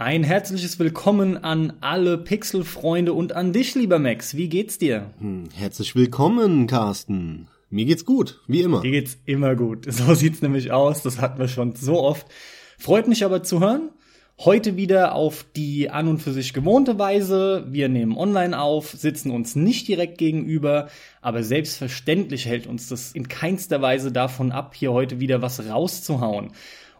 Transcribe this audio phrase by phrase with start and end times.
[0.00, 4.34] Ein herzliches Willkommen an alle Pixel-Freunde und an dich, lieber Max.
[4.34, 5.10] Wie geht's dir?
[5.18, 7.48] Hm, herzlich willkommen, Carsten.
[7.68, 8.80] Mir geht's gut, wie immer.
[8.80, 9.84] Dir geht's immer gut.
[9.92, 11.02] So sieht's nämlich aus.
[11.02, 12.26] Das hatten wir schon so oft.
[12.78, 13.90] Freut mich aber zu hören.
[14.38, 17.66] Heute wieder auf die an und für sich gewohnte Weise.
[17.68, 20.88] Wir nehmen online auf, sitzen uns nicht direkt gegenüber,
[21.20, 26.52] aber selbstverständlich hält uns das in keinster Weise davon ab, hier heute wieder was rauszuhauen.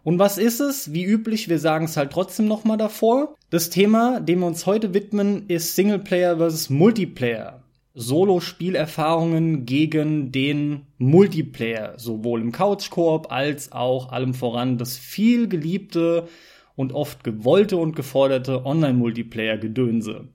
[0.02, 0.92] Und was ist es?
[0.92, 3.36] Wie üblich, wir sagen es halt trotzdem nochmal davor.
[3.50, 7.62] Das Thema, dem wir uns heute widmen, ist Singleplayer versus Multiplayer.
[7.94, 16.28] Solo-Spielerfahrungen gegen den Multiplayer, sowohl im Couch-Koop als auch allem voran das viel geliebte
[16.76, 20.28] und oft gewollte und geforderte Online-Multiplayer-Gedönse.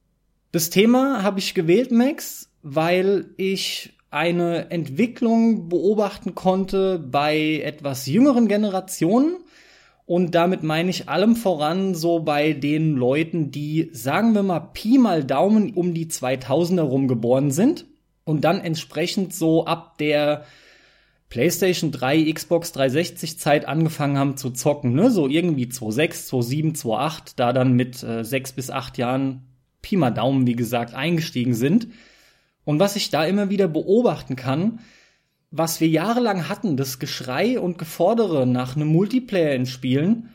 [0.52, 8.48] Das Thema habe ich gewählt, Max, weil ich eine Entwicklung beobachten konnte bei etwas jüngeren
[8.48, 9.38] Generationen,
[10.06, 15.00] und damit meine ich allem voran so bei den Leuten, die, sagen wir mal, Pi
[15.00, 17.86] mal Daumen um die 2000er rum geboren sind
[18.24, 20.46] und dann entsprechend so ab der
[21.30, 25.10] PlayStation 3, Xbox 360 Zeit angefangen haben zu zocken, ne?
[25.10, 29.42] So irgendwie 2.6, 2.7, 2.8, da dann mit äh, 6 bis 8 Jahren
[29.82, 31.88] Pi mal Daumen, wie gesagt, eingestiegen sind.
[32.64, 34.80] Und was ich da immer wieder beobachten kann,
[35.58, 40.32] was wir jahrelang hatten, das Geschrei und Gefordere nach einem Multiplayer in Spielen,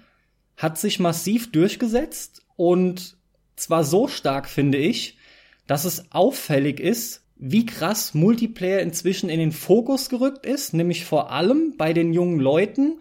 [0.56, 3.18] hat sich massiv durchgesetzt und
[3.54, 5.18] zwar so stark, finde ich,
[5.66, 11.30] dass es auffällig ist, wie krass Multiplayer inzwischen in den Fokus gerückt ist, nämlich vor
[11.30, 13.00] allem bei den jungen Leuten,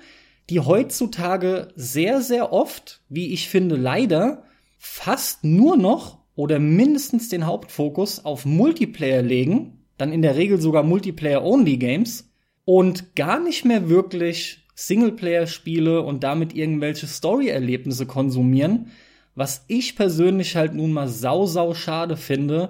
[0.49, 4.43] die heutzutage sehr, sehr oft, wie ich finde, leider
[4.77, 10.83] fast nur noch oder mindestens den Hauptfokus auf Multiplayer legen dann in der Regel sogar
[10.83, 12.31] Multiplayer-Only-Games
[12.65, 18.91] und gar nicht mehr wirklich Singleplayer-Spiele und damit irgendwelche Story-Erlebnisse konsumieren,
[19.35, 22.69] was ich persönlich halt nun mal sau, sau schade finde,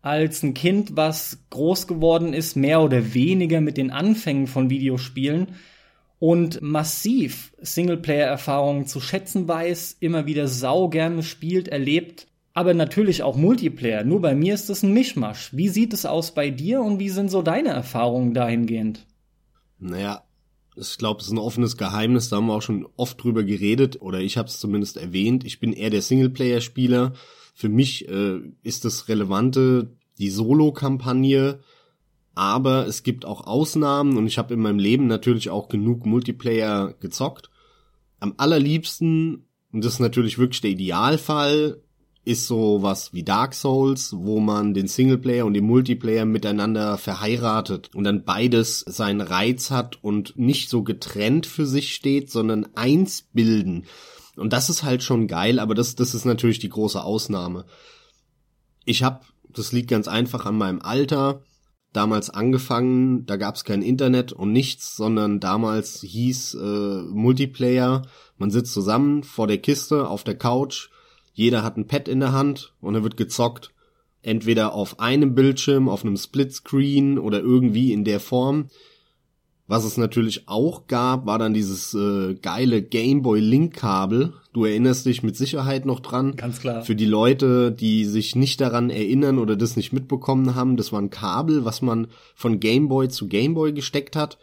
[0.00, 5.48] als ein Kind, was groß geworden ist, mehr oder weniger mit den Anfängen von Videospielen
[6.20, 13.36] und massiv Singleplayer-Erfahrungen zu schätzen weiß, immer wieder sau gerne spielt, erlebt aber natürlich auch
[13.36, 14.04] Multiplayer.
[14.04, 15.54] Nur bei mir ist es ein Mischmasch.
[15.54, 19.06] Wie sieht es aus bei dir und wie sind so deine Erfahrungen dahingehend?
[19.78, 20.24] Naja,
[20.76, 24.00] ich glaube, es ist ein offenes Geheimnis, da haben wir auch schon oft drüber geredet
[24.00, 25.44] oder ich habe es zumindest erwähnt.
[25.44, 27.14] Ich bin eher der Singleplayer-Spieler.
[27.54, 31.60] Für mich äh, ist das Relevante die Solo-Kampagne,
[32.34, 36.94] aber es gibt auch Ausnahmen und ich habe in meinem Leben natürlich auch genug Multiplayer
[37.00, 37.50] gezockt.
[38.18, 41.82] Am allerliebsten, und das ist natürlich wirklich der Idealfall,
[42.24, 47.90] ist so was wie Dark Souls, wo man den Singleplayer und den Multiplayer miteinander verheiratet
[47.94, 53.22] und dann beides seinen Reiz hat und nicht so getrennt für sich steht, sondern eins
[53.32, 53.86] bilden.
[54.36, 57.64] Und das ist halt schon geil, aber das, das ist natürlich die große Ausnahme.
[58.84, 61.42] Ich habe, das liegt ganz einfach an meinem Alter,
[61.92, 68.02] damals angefangen, da gab es kein Internet und nichts, sondern damals hieß äh, Multiplayer,
[68.38, 70.90] man sitzt zusammen vor der Kiste auf der Couch
[71.32, 73.72] jeder hat ein Pad in der Hand und er wird gezockt.
[74.22, 78.68] Entweder auf einem Bildschirm, auf einem Splitscreen oder irgendwie in der Form.
[79.66, 84.32] Was es natürlich auch gab, war dann dieses äh, geile Gameboy Link Kabel.
[84.52, 86.34] Du erinnerst dich mit Sicherheit noch dran.
[86.34, 86.82] Ganz klar.
[86.82, 91.00] Für die Leute, die sich nicht daran erinnern oder das nicht mitbekommen haben, das war
[91.00, 94.38] ein Kabel, was man von Gameboy zu Gameboy gesteckt hat.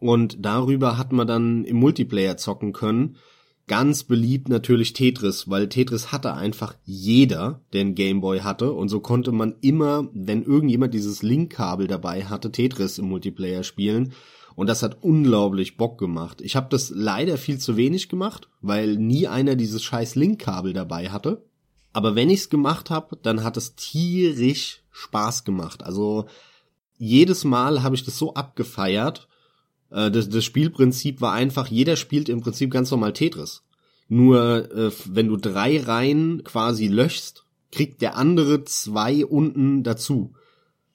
[0.00, 3.16] Und darüber hat man dann im Multiplayer zocken können.
[3.68, 9.00] Ganz beliebt natürlich Tetris, weil Tetris hatte einfach jeder, der einen Gameboy hatte und so
[9.00, 14.14] konnte man immer, wenn irgendjemand dieses Linkkabel dabei hatte, Tetris im Multiplayer spielen
[14.56, 16.40] und das hat unglaublich Bock gemacht.
[16.40, 21.10] Ich habe das leider viel zu wenig gemacht, weil nie einer dieses scheiß Linkkabel dabei
[21.10, 21.44] hatte.
[21.92, 25.84] Aber wenn ich's gemacht habe, dann hat es tierisch Spaß gemacht.
[25.84, 26.26] Also
[26.96, 29.27] jedes Mal habe ich das so abgefeiert
[29.90, 33.62] äh, das, das Spielprinzip war einfach, jeder spielt im Prinzip ganz normal Tetris.
[34.08, 40.32] Nur äh, wenn du drei Reihen quasi löschst, kriegt der andere zwei unten dazu.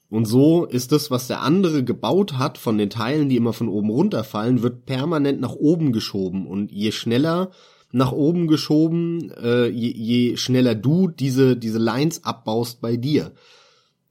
[0.10, 3.68] Und so ist das, was der andere gebaut hat von den Teilen, die immer von
[3.68, 6.46] oben runterfallen, wird permanent nach oben geschoben.
[6.46, 7.50] Und je schneller
[7.92, 13.32] nach oben geschoben, äh, je, je schneller du diese, diese Lines abbaust bei dir.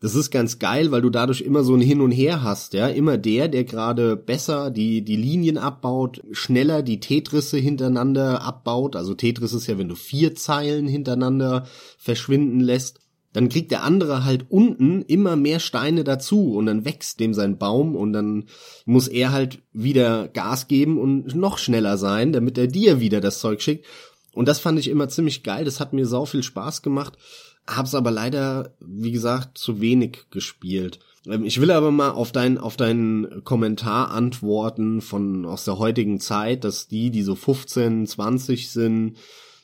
[0.02, 2.88] Das ist ganz geil, weil du dadurch immer so ein Hin und Her hast, ja.
[2.88, 8.96] Immer der, der gerade besser die, die Linien abbaut, schneller die Tetrisse hintereinander abbaut.
[8.96, 11.66] Also Tetris ist ja, wenn du vier Zeilen hintereinander
[11.98, 12.98] verschwinden lässt.
[13.32, 17.56] Dann kriegt der andere halt unten immer mehr Steine dazu und dann wächst dem sein
[17.56, 18.46] Baum und dann
[18.84, 23.38] muss er halt wieder Gas geben und noch schneller sein, damit er dir wieder das
[23.38, 23.86] Zeug schickt.
[24.32, 27.18] Und das fand ich immer ziemlich geil, das hat mir sau viel Spaß gemacht,
[27.66, 30.98] hab's aber leider, wie gesagt, zu wenig gespielt.
[31.26, 36.20] Ähm, ich will aber mal auf deinen auf deinen Kommentar antworten von aus der heutigen
[36.20, 39.16] Zeit, dass die, die so 15, 20 sind,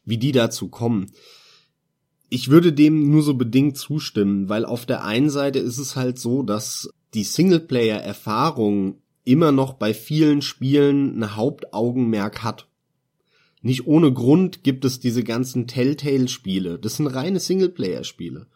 [0.05, 1.12] wie die dazu kommen.
[2.31, 6.19] Ich würde dem nur so bedingt zustimmen, weil auf der einen Seite ist es halt
[6.19, 12.67] so, dass die Singleplayer-Erfahrung immer noch bei vielen Spielen ein Hauptaugenmerk hat.
[13.62, 16.78] Nicht ohne Grund gibt es diese ganzen Telltale-Spiele.
[16.78, 18.46] Das sind reine Singleplayer-Spiele.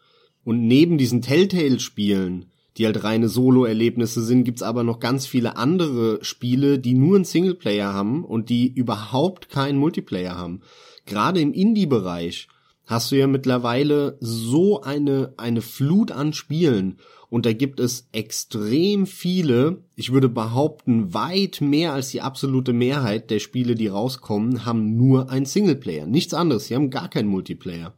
[0.43, 2.45] Und neben diesen Telltale-Spielen,
[2.77, 7.25] die halt reine Solo-Erlebnisse sind, gibt's aber noch ganz viele andere Spiele, die nur einen
[7.25, 10.61] Singleplayer haben und die überhaupt keinen Multiplayer haben.
[11.05, 12.47] Gerade im Indie-Bereich
[12.85, 16.97] hast du ja mittlerweile so eine, eine Flut an Spielen
[17.33, 23.31] und da gibt es extrem viele, ich würde behaupten, weit mehr als die absolute Mehrheit
[23.31, 26.05] der Spiele, die rauskommen, haben nur ein Singleplayer.
[26.05, 27.95] Nichts anderes, sie haben gar keinen Multiplayer.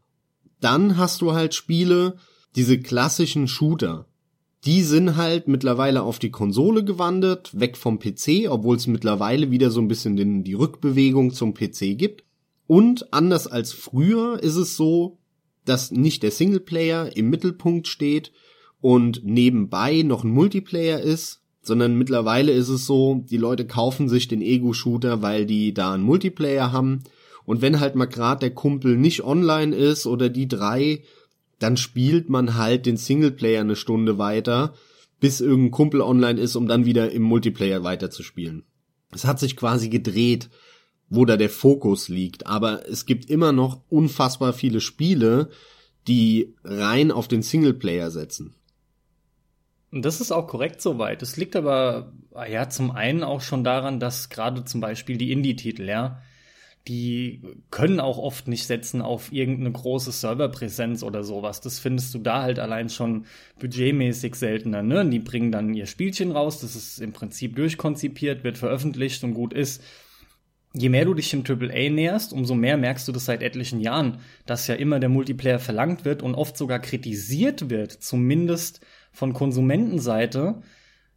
[0.62, 2.16] Dann hast du halt Spiele,
[2.56, 4.08] diese klassischen Shooter.
[4.64, 9.70] Die sind halt mittlerweile auf die Konsole gewandert, weg vom PC, obwohl es mittlerweile wieder
[9.70, 12.24] so ein bisschen den, die Rückbewegung zum PC gibt.
[12.68, 15.18] Und anders als früher ist es so,
[15.66, 18.32] dass nicht der Singleplayer im Mittelpunkt steht,
[18.86, 24.28] und nebenbei noch ein Multiplayer ist, sondern mittlerweile ist es so, die Leute kaufen sich
[24.28, 27.04] den Ego-Shooter, weil die da einen Multiplayer haben.
[27.46, 31.02] Und wenn halt mal grad der Kumpel nicht online ist oder die drei,
[31.58, 34.76] dann spielt man halt den Singleplayer eine Stunde weiter,
[35.20, 38.66] bis irgendein Kumpel online ist, um dann wieder im Multiplayer weiterzuspielen.
[39.12, 40.52] Es hat sich quasi gedreht,
[41.10, 42.46] wo da der Fokus liegt.
[42.46, 45.50] Aber es gibt immer noch unfassbar viele Spiele,
[46.08, 48.54] die rein auf den Singleplayer setzen.
[49.98, 51.22] Das ist auch korrekt soweit.
[51.22, 52.12] Es liegt aber
[52.50, 56.22] ja zum einen auch schon daran, dass gerade zum Beispiel die Indie-Titel, ja,
[56.88, 61.62] die können auch oft nicht setzen auf irgendeine große Serverpräsenz oder sowas.
[61.62, 63.26] Das findest du da halt allein schon
[63.58, 64.84] budgetmäßig seltener.
[64.84, 65.08] Ne?
[65.10, 69.54] Die bringen dann ihr Spielchen raus, das ist im Prinzip durchkonzipiert, wird veröffentlicht und gut
[69.54, 69.82] ist.
[70.74, 74.20] Je mehr du dich dem AAA näherst, umso mehr merkst du das seit etlichen Jahren,
[74.46, 78.82] dass ja immer der Multiplayer verlangt wird und oft sogar kritisiert wird, zumindest
[79.16, 80.62] von Konsumentenseite,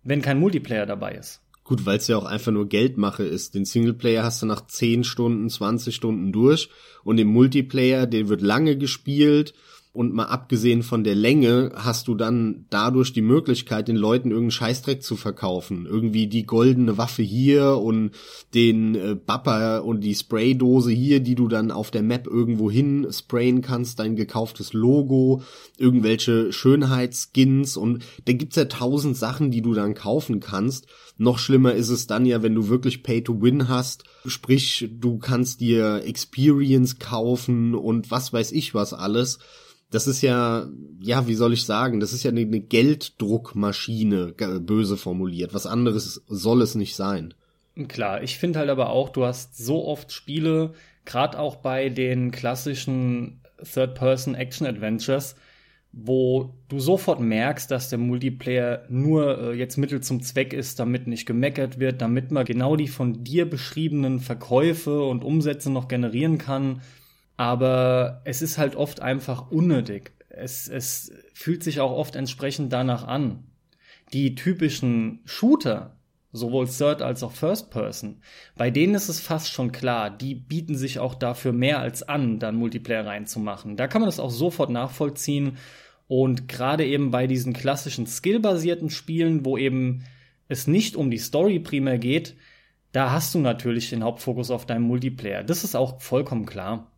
[0.02, 1.42] wenn kein Multiplayer dabei ist.
[1.64, 3.54] Gut, weil es ja auch einfach nur Geldmache ist.
[3.54, 6.70] Den Singleplayer hast du nach 10 Stunden, 20 Stunden durch
[7.04, 9.52] und im Multiplayer, der wird lange gespielt
[9.92, 14.50] und mal abgesehen von der Länge hast du dann dadurch die Möglichkeit, den Leuten irgendeinen
[14.50, 15.86] Scheißdreck zu verkaufen.
[15.86, 18.12] Irgendwie die goldene Waffe hier und
[18.54, 23.08] den äh, Bapper und die Spraydose hier, die du dann auf der Map irgendwo hin
[23.10, 25.42] sprayen kannst, dein gekauftes Logo,
[25.78, 30.86] irgendwelche Schönheitsskins und da gibt's ja tausend Sachen, die du dann kaufen kannst.
[31.16, 35.18] Noch schlimmer ist es dann ja, wenn du wirklich Pay to Win hast, sprich, du
[35.18, 39.38] kannst dir Experience kaufen und was weiß ich was alles
[39.90, 40.66] das ist ja,
[41.00, 45.54] ja, wie soll ich sagen, das ist ja eine, Gelddruckmaschine, böse formuliert.
[45.54, 47.34] Was anderes soll es nicht sein.
[47.88, 50.74] Klar, ich finde halt aber auch, du hast so oft Spiele,
[51.04, 55.36] gerade auch bei den klassischen Third-Person-Action-Adventures,
[55.92, 61.06] wo du sofort merkst, dass der Multiplayer nur äh, jetzt Mittel zum Zweck ist, damit
[61.06, 66.36] nicht gemeckert wird, damit man genau die von dir beschriebenen Verkäufe und Umsätze noch generieren
[66.36, 66.82] kann
[67.38, 70.12] aber es ist halt oft einfach unnötig.
[70.28, 73.44] Es, es fühlt sich auch oft entsprechend danach an.
[74.12, 75.96] Die typischen Shooter,
[76.32, 78.22] sowohl Third als auch First Person,
[78.56, 82.40] bei denen ist es fast schon klar, die bieten sich auch dafür mehr als an,
[82.40, 83.76] dann Multiplayer reinzumachen.
[83.76, 85.58] Da kann man das auch sofort nachvollziehen.
[86.08, 90.02] Und gerade eben bei diesen klassischen skillbasierten Spielen, wo eben
[90.48, 92.34] es nicht um die Story primär geht,
[92.90, 95.44] da hast du natürlich den Hauptfokus auf deinem Multiplayer.
[95.44, 96.90] Das ist auch vollkommen klar.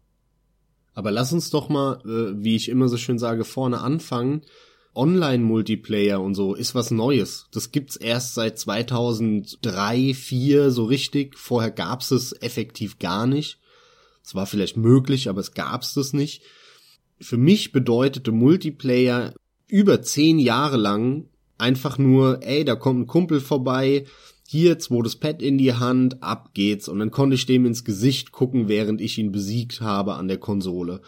[1.00, 4.42] Aber lass uns doch mal, äh, wie ich immer so schön sage, vorne anfangen.
[4.95, 7.47] Online-Multiplayer und so ist was Neues.
[7.52, 11.38] Das gibt's erst seit 2003, 4 so richtig.
[11.38, 13.61] Vorher gab's es effektiv gar nicht.
[14.23, 16.42] Es war vielleicht möglich, aber es gab's das nicht.
[17.19, 19.33] Für mich bedeutete Multiplayer
[19.69, 24.04] über zehn Jahre lang einfach nur, ey, da kommt ein Kumpel vorbei,
[24.50, 26.88] hier zweites Pad in die Hand, ab geht's.
[26.88, 30.38] Und dann konnte ich dem ins Gesicht gucken, während ich ihn besiegt habe an der
[30.38, 31.02] Konsole.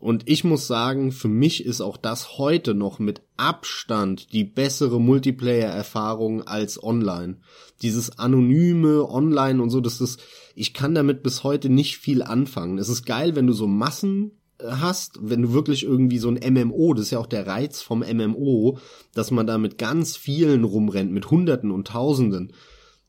[0.00, 4.98] Und ich muss sagen, für mich ist auch das heute noch mit Abstand die bessere
[4.98, 7.36] Multiplayer-Erfahrung als online.
[7.82, 10.22] Dieses anonyme Online und so, das ist,
[10.54, 12.78] ich kann damit bis heute nicht viel anfangen.
[12.78, 14.30] Es ist geil, wenn du so Massen
[14.66, 17.98] hast, wenn du wirklich irgendwie so ein MMO, das ist ja auch der Reiz vom
[17.98, 18.78] MMO,
[19.12, 22.54] dass man da mit ganz vielen rumrennt, mit Hunderten und Tausenden.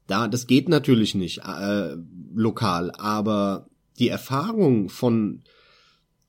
[0.07, 1.95] Da, das geht natürlich nicht äh,
[2.33, 3.67] lokal, aber
[3.99, 5.43] die Erfahrung von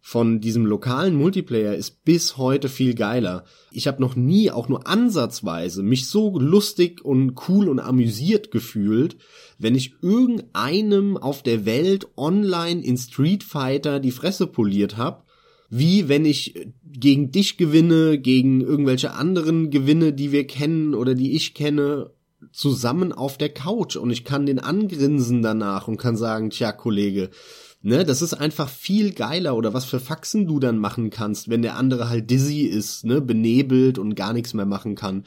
[0.01, 3.45] von diesem lokalen Multiplayer ist bis heute viel geiler.
[3.71, 9.19] Ich habe noch nie auch nur ansatzweise mich so lustig und cool und amüsiert gefühlt,
[9.59, 15.25] wenn ich irgendeinem auf der Welt online in Street Fighter die Fresse poliert habe,
[15.69, 16.55] wie wenn ich
[16.87, 22.13] gegen dich gewinne, gegen irgendwelche anderen gewinne, die wir kennen oder die ich kenne,
[22.53, 27.31] zusammen auf der Couch und ich kann den angrinsen danach und kann sagen, tja, Kollege,
[27.81, 31.63] Ne, das ist einfach viel geiler oder was für Faxen du dann machen kannst, wenn
[31.63, 35.25] der andere halt dizzy ist, ne, benebelt und gar nichts mehr machen kann.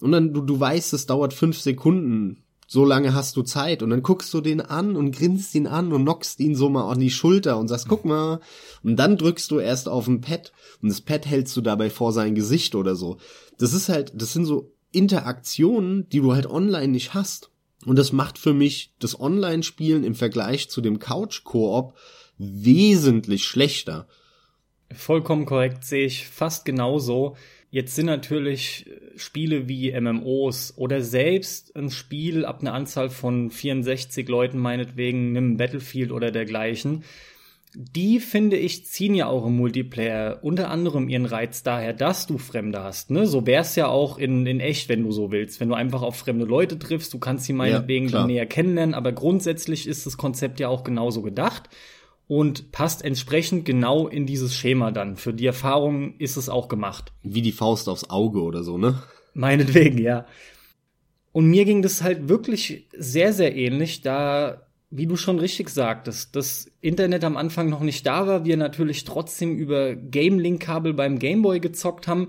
[0.00, 3.90] Und dann, du, du weißt, es dauert fünf Sekunden, so lange hast du Zeit und
[3.90, 7.00] dann guckst du den an und grinst ihn an und knockst ihn so mal an
[7.00, 8.40] die Schulter und sagst, guck mal.
[8.84, 12.12] Und dann drückst du erst auf ein Pad und das Pad hältst du dabei vor
[12.12, 13.16] sein Gesicht oder so.
[13.58, 17.50] Das ist halt, das sind so Interaktionen, die du halt online nicht hast.
[17.84, 21.94] Und das macht für mich das Online-Spielen im Vergleich zu dem Couch-Koop
[22.38, 24.08] wesentlich schlechter.
[24.92, 27.36] Vollkommen korrekt, sehe ich fast genauso.
[27.70, 34.26] Jetzt sind natürlich Spiele wie MMOs oder selbst ein Spiel ab einer Anzahl von 64
[34.28, 37.04] Leuten meinetwegen, nimm Battlefield oder dergleichen,
[37.80, 42.36] die finde ich ziehen ja auch im Multiplayer unter anderem ihren Reiz daher, dass du
[42.36, 43.12] Fremde hast.
[43.12, 43.24] Ne?
[43.24, 45.60] So wär's ja auch in, in echt, wenn du so willst.
[45.60, 49.12] Wenn du einfach auf fremde Leute triffst, du kannst sie meinetwegen ja, näher kennenlernen, aber
[49.12, 51.70] grundsätzlich ist das Konzept ja auch genauso gedacht
[52.26, 55.14] und passt entsprechend genau in dieses Schema dann.
[55.14, 57.12] Für die Erfahrung ist es auch gemacht.
[57.22, 59.04] Wie die Faust aufs Auge oder so, ne?
[59.34, 60.26] Meinetwegen, ja.
[61.30, 66.34] Und mir ging das halt wirklich sehr, sehr ähnlich, da wie du schon richtig sagtest,
[66.34, 70.94] das Internet am Anfang noch nicht da war, wir natürlich trotzdem über Game Link Kabel
[70.94, 72.28] beim Gameboy gezockt haben.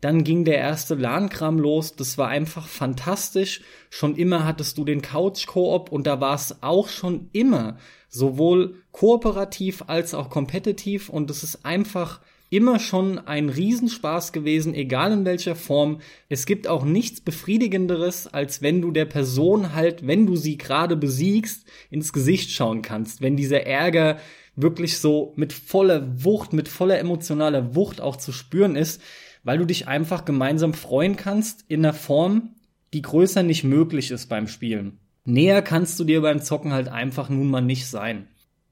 [0.00, 1.94] Dann ging der erste LAN-Kram los.
[1.94, 3.60] Das war einfach fantastisch.
[3.90, 7.76] Schon immer hattest du den Couch-Koop und da war es auch schon immer
[8.08, 15.12] sowohl kooperativ als auch kompetitiv und es ist einfach immer schon ein Riesenspaß gewesen, egal
[15.12, 16.00] in welcher Form.
[16.28, 20.96] Es gibt auch nichts befriedigenderes, als wenn du der Person halt, wenn du sie gerade
[20.96, 23.22] besiegst, ins Gesicht schauen kannst.
[23.22, 24.18] Wenn dieser Ärger
[24.56, 29.00] wirklich so mit voller Wucht, mit voller emotionaler Wucht auch zu spüren ist,
[29.44, 32.56] weil du dich einfach gemeinsam freuen kannst in einer Form,
[32.92, 34.98] die größer nicht möglich ist beim Spielen.
[35.24, 38.26] Näher kannst du dir beim Zocken halt einfach nun mal nicht sein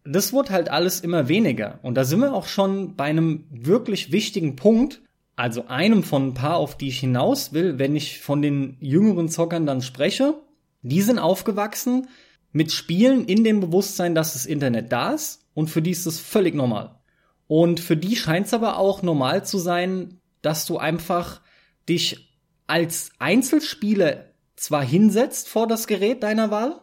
[0.04, 1.78] das wurde halt alles immer weniger.
[1.82, 5.02] Und da sind wir auch schon bei einem wirklich wichtigen Punkt,
[5.36, 9.28] also einem von ein paar, auf die ich hinaus will, wenn ich von den jüngeren
[9.28, 10.34] Zockern dann spreche.
[10.82, 12.08] Die sind aufgewachsen
[12.52, 16.18] mit Spielen in dem Bewusstsein, dass das Internet da ist und für die ist es
[16.18, 16.98] völlig normal.
[17.46, 21.40] Und für die scheint es aber auch normal zu sein, dass du einfach
[21.88, 22.36] dich
[22.66, 24.26] als Einzelspieler
[24.56, 26.80] zwar hinsetzt vor das Gerät deiner Wahl,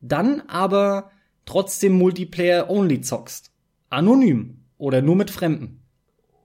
[0.00, 1.10] dann aber
[1.50, 3.50] trotzdem Multiplayer-only zockst.
[3.88, 5.82] Anonym oder nur mit Fremden.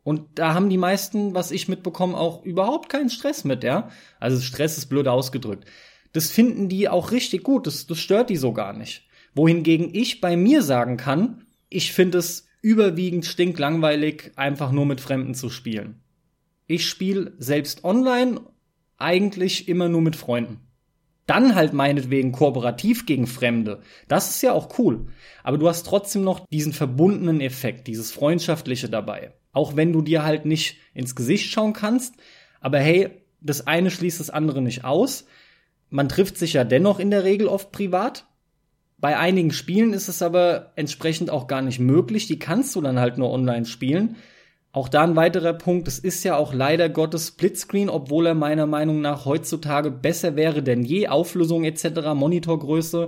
[0.03, 3.91] Und da haben die meisten, was ich mitbekomme, auch überhaupt keinen Stress mit, ja.
[4.19, 5.65] Also Stress ist blöd ausgedrückt.
[6.12, 9.07] Das finden die auch richtig gut, das, das stört die so gar nicht.
[9.35, 15.35] Wohingegen ich bei mir sagen kann, ich finde es überwiegend stinklangweilig, einfach nur mit Fremden
[15.35, 16.01] zu spielen.
[16.65, 18.41] Ich spiele selbst online
[18.97, 20.62] eigentlich immer nur mit Freunden.
[21.25, 23.82] Dann halt meinetwegen kooperativ gegen Fremde.
[24.08, 25.08] Das ist ja auch cool.
[25.44, 29.34] Aber du hast trotzdem noch diesen verbundenen Effekt, dieses Freundschaftliche dabei.
[29.51, 32.15] Auch wenn du dir halt nicht ins Gesicht schauen kannst.
[32.62, 33.10] Aber hey,
[33.41, 35.25] das eine schließt das andere nicht aus.
[35.89, 38.25] Man trifft sich ja dennoch in der Regel oft privat.
[38.98, 42.27] Bei einigen Spielen ist es aber entsprechend auch gar nicht möglich.
[42.27, 44.15] Die kannst du dann halt nur online spielen.
[44.75, 48.65] Auch da ein weiterer Punkt, es ist ja auch leider Gottes Splitscreen, obwohl er meiner
[48.65, 53.08] Meinung nach heutzutage besser wäre denn je, Auflösung etc., Monitorgröße,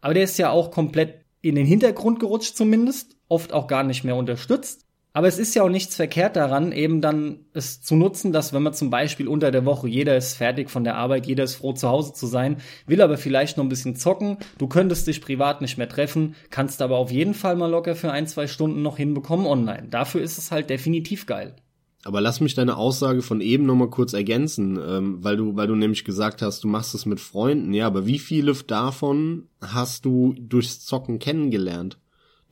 [0.00, 4.02] aber der ist ja auch komplett in den Hintergrund gerutscht zumindest, oft auch gar nicht
[4.02, 4.83] mehr unterstützt.
[5.16, 8.64] Aber es ist ja auch nichts verkehrt daran, eben dann es zu nutzen, dass wenn
[8.64, 11.72] man zum Beispiel unter der Woche, jeder ist fertig von der Arbeit, jeder ist froh
[11.72, 12.56] zu Hause zu sein,
[12.88, 16.82] will aber vielleicht noch ein bisschen zocken, du könntest dich privat nicht mehr treffen, kannst
[16.82, 19.86] aber auf jeden Fall mal locker für ein, zwei Stunden noch hinbekommen online.
[19.88, 21.54] Dafür ist es halt definitiv geil.
[22.02, 25.68] Aber lass mich deine Aussage von eben noch mal kurz ergänzen, ähm, weil du, weil
[25.68, 27.72] du nämlich gesagt hast, du machst es mit Freunden.
[27.72, 31.98] Ja, aber wie viele davon hast du durchs Zocken kennengelernt?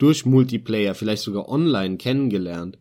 [0.02, 2.78] Durch Multiplayer, vielleicht sogar online kennengelernt.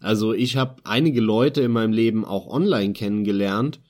[0.00, 3.80] Also ich habe einige Leute in meinem Leben auch online kennengelernt,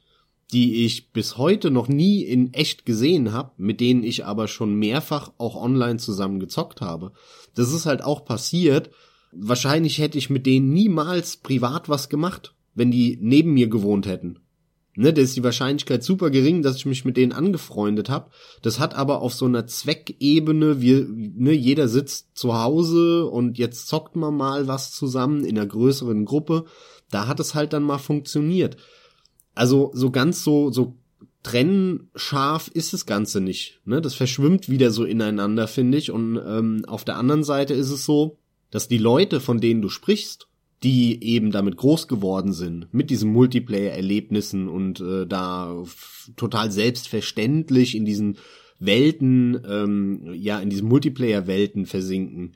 [0.52, 4.74] die ich bis heute noch nie in echt gesehen habe, mit denen ich aber schon
[4.74, 7.12] mehrfach auch online zusammen gezockt habe.
[7.54, 8.90] Das ist halt auch passiert.
[9.32, 14.40] Wahrscheinlich hätte ich mit denen niemals privat was gemacht, wenn die neben mir gewohnt hätten.
[14.96, 18.30] Ne, da ist die Wahrscheinlichkeit super gering, dass ich mich mit denen angefreundet habe.
[18.62, 23.88] Das hat aber auf so einer Zweckebene, wir, ne, jeder sitzt zu Hause und jetzt
[23.88, 26.66] zockt man mal was zusammen in einer größeren Gruppe.
[27.10, 28.76] Da hat es halt dann mal funktioniert.
[29.54, 30.96] Also so ganz so so
[31.42, 33.80] trennscharf ist das Ganze nicht.
[33.84, 34.00] Ne?
[34.00, 36.10] Das verschwimmt wieder so ineinander, finde ich.
[36.10, 38.38] Und ähm, auf der anderen Seite ist es so,
[38.70, 40.48] dass die Leute, von denen du sprichst,
[40.84, 45.82] die eben damit groß geworden sind, mit diesen Multiplayer-Erlebnissen und äh, da
[46.36, 48.36] total selbstverständlich in diesen
[48.78, 52.52] Welten, ähm, ja, in diesen Multiplayer-Welten versinken.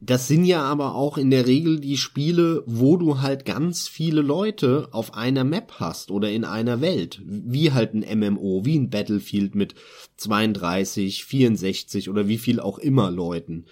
[0.00, 4.22] Das sind ja aber auch in der Regel die Spiele, wo du halt ganz viele
[4.22, 7.20] Leute auf einer Map hast oder in einer Welt.
[7.26, 9.74] Wie halt ein MMO, wie ein Battlefield mit
[10.16, 13.66] 32, 64 oder wie viel auch immer Leuten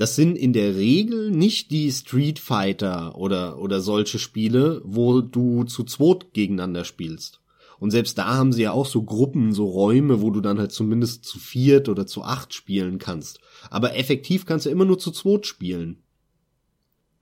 [0.00, 5.64] das sind in der Regel nicht die Street Fighter oder, oder solche Spiele, wo du
[5.64, 7.42] zu zweit gegeneinander spielst.
[7.78, 10.72] Und selbst da haben sie ja auch so Gruppen, so Räume, wo du dann halt
[10.72, 13.40] zumindest zu viert oder zu acht spielen kannst.
[13.68, 16.02] Aber effektiv kannst du immer nur zu zweit spielen.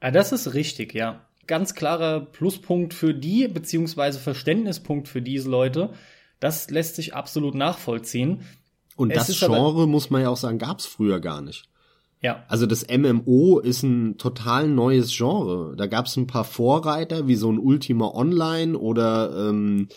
[0.00, 1.26] Ja, das ist richtig, ja.
[1.48, 5.94] Ganz klarer Pluspunkt für die, beziehungsweise Verständnispunkt für diese Leute.
[6.38, 8.44] Das lässt sich absolut nachvollziehen.
[8.94, 11.68] Und es das Genre, muss man ja auch sagen, gab's früher gar nicht.
[12.20, 12.44] Ja.
[12.48, 15.74] Also das MMO ist ein total neues Genre.
[15.76, 19.88] Da gab es ein paar Vorreiter, wie so ein Ultima Online oder ähm,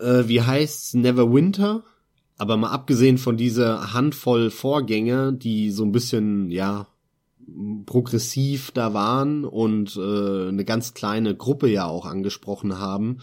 [0.00, 1.84] äh, wie heißt's Neverwinter.
[2.36, 6.88] Aber mal abgesehen von dieser Handvoll Vorgänger, die so ein bisschen, ja,
[7.86, 13.18] progressiv da waren und äh, eine ganz kleine Gruppe ja auch angesprochen haben,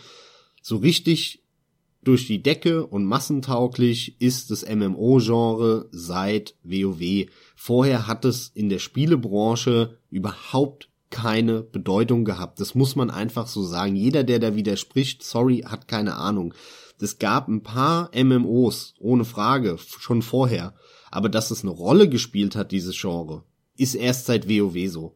[0.61, 1.43] so richtig
[2.03, 7.27] durch die Decke und massentauglich ist das MMO-Genre seit WoW.
[7.63, 12.59] Vorher hat es in der Spielebranche überhaupt keine Bedeutung gehabt.
[12.59, 13.95] Das muss man einfach so sagen.
[13.95, 16.55] Jeder, der da widerspricht, sorry, hat keine Ahnung.
[16.99, 20.73] Es gab ein paar MMOs, ohne Frage, schon vorher.
[21.11, 23.43] Aber dass es eine Rolle gespielt hat, dieses Genre,
[23.77, 25.15] ist erst seit WoW so.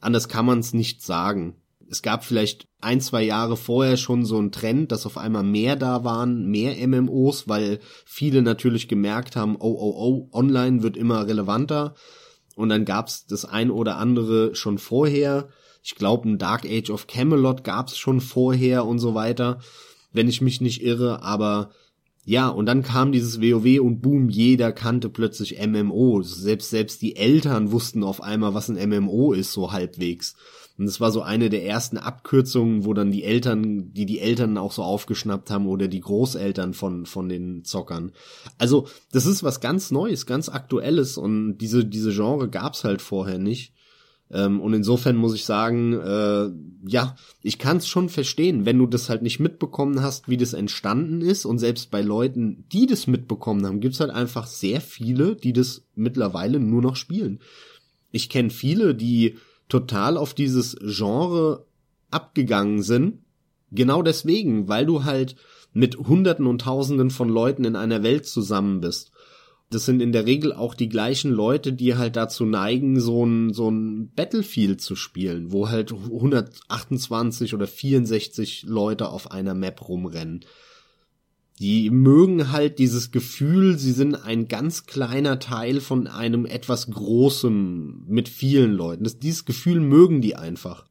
[0.00, 1.56] Anders kann man es nicht sagen
[1.90, 5.76] es gab vielleicht ein, zwei Jahre vorher schon so einen Trend, dass auf einmal mehr
[5.76, 11.26] da waren, mehr MMOs, weil viele natürlich gemerkt haben, oh, oh, oh, online wird immer
[11.26, 11.94] relevanter.
[12.56, 15.48] Und dann gab's das ein oder andere schon vorher.
[15.82, 19.58] Ich glaube, ein Dark Age of Camelot gab's schon vorher und so weiter,
[20.12, 21.22] wenn ich mich nicht irre.
[21.22, 21.70] Aber
[22.24, 26.22] ja, und dann kam dieses WoW und boom, jeder kannte plötzlich MMO.
[26.22, 30.34] Selbst, selbst die Eltern wussten auf einmal, was ein MMO ist, so halbwegs.
[30.76, 34.58] Und es war so eine der ersten Abkürzungen, wo dann die Eltern, die die Eltern
[34.58, 38.12] auch so aufgeschnappt haben oder die Großeltern von, von den Zockern.
[38.58, 43.38] Also, das ist was ganz Neues, ganz Aktuelles und diese, diese Genre gab's halt vorher
[43.38, 43.72] nicht.
[44.32, 46.50] Ähm, und insofern muss ich sagen, äh,
[46.88, 50.54] ja, ich kann es schon verstehen, wenn du das halt nicht mitbekommen hast, wie das
[50.54, 51.44] entstanden ist.
[51.44, 55.84] Und selbst bei Leuten, die das mitbekommen haben, gibt's halt einfach sehr viele, die das
[55.94, 57.40] mittlerweile nur noch spielen.
[58.10, 59.36] Ich kenne viele, die
[59.74, 61.66] total auf dieses Genre
[62.12, 63.24] abgegangen sind.
[63.72, 65.34] Genau deswegen, weil du halt
[65.72, 69.10] mit Hunderten und Tausenden von Leuten in einer Welt zusammen bist.
[69.70, 73.52] Das sind in der Regel auch die gleichen Leute, die halt dazu neigen, so ein,
[73.52, 80.44] so ein Battlefield zu spielen, wo halt 128 oder 64 Leute auf einer Map rumrennen
[81.60, 88.04] die mögen halt dieses Gefühl, sie sind ein ganz kleiner Teil von einem etwas Großem
[88.08, 89.04] mit vielen Leuten.
[89.04, 90.86] Das, dieses Gefühl mögen die einfach.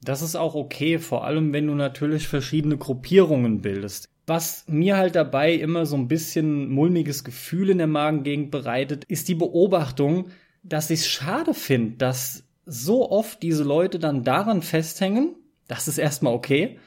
[0.00, 4.08] Das ist auch okay, vor allem wenn du natürlich verschiedene Gruppierungen bildest.
[4.26, 9.28] Was mir halt dabei immer so ein bisschen mulmiges Gefühl in der Magengegend bereitet, ist
[9.28, 10.28] die Beobachtung,
[10.62, 15.34] dass ich es schade finde, dass so oft diese Leute dann daran festhängen,
[15.68, 16.78] das ist erstmal okay,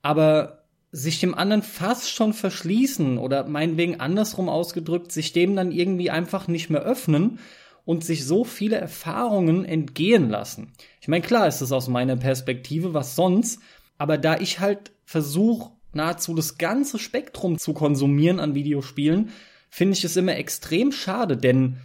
[0.00, 6.10] aber sich dem anderen fast schon verschließen oder meinetwegen andersrum ausgedrückt, sich dem dann irgendwie
[6.10, 7.38] einfach nicht mehr öffnen
[7.84, 10.72] und sich so viele Erfahrungen entgehen lassen.
[11.00, 13.60] Ich meine, klar ist es aus meiner Perspektive, was sonst,
[13.98, 19.30] aber da ich halt versuche, nahezu das ganze Spektrum zu konsumieren an Videospielen,
[19.70, 21.78] finde ich es immer extrem schade, denn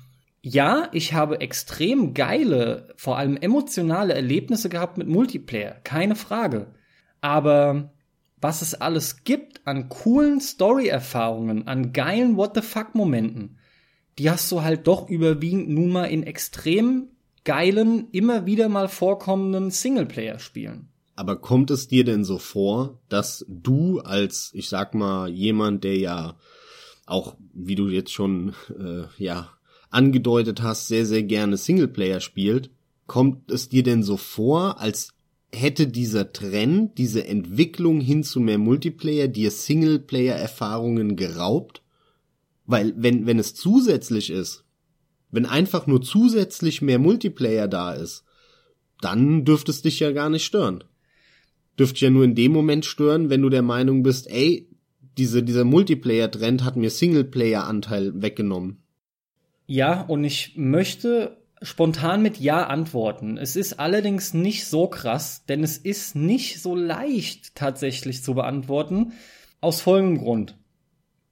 [0.43, 6.73] ja, ich habe extrem geile, vor allem emotionale Erlebnisse gehabt mit Multiplayer, keine Frage.
[7.21, 7.91] Aber
[8.41, 13.57] was es alles gibt an coolen Story-Erfahrungen, an geilen What the fuck-Momenten,
[14.17, 17.09] die hast du halt doch überwiegend nun mal in extrem
[17.43, 20.89] geilen, immer wieder mal vorkommenden Singleplayer-Spielen.
[21.15, 25.97] Aber kommt es dir denn so vor, dass du als, ich sag mal, jemand, der
[25.97, 26.35] ja
[27.05, 29.49] auch, wie du jetzt schon, äh, ja,
[29.89, 32.71] angedeutet hast, sehr, sehr gerne Singleplayer spielt,
[33.07, 35.13] kommt es dir denn so vor, als
[35.53, 41.81] hätte dieser Trend, diese Entwicklung hin zu mehr Multiplayer dir Singleplayer-Erfahrungen geraubt?
[42.65, 44.63] Weil wenn, wenn es zusätzlich ist,
[45.29, 48.23] wenn einfach nur zusätzlich mehr Multiplayer da ist,
[49.01, 50.83] dann dürfte es dich ja gar nicht stören.
[51.79, 54.69] Dürfte ja nur in dem Moment stören, wenn du der Meinung bist, ey,
[55.17, 58.83] diese, dieser Multiplayer-Trend hat mir Singleplayer-Anteil weggenommen.
[59.65, 63.37] Ja, und ich möchte spontan mit Ja antworten.
[63.37, 69.13] Es ist allerdings nicht so krass, denn es ist nicht so leicht tatsächlich zu beantworten,
[69.59, 70.57] aus folgendem Grund.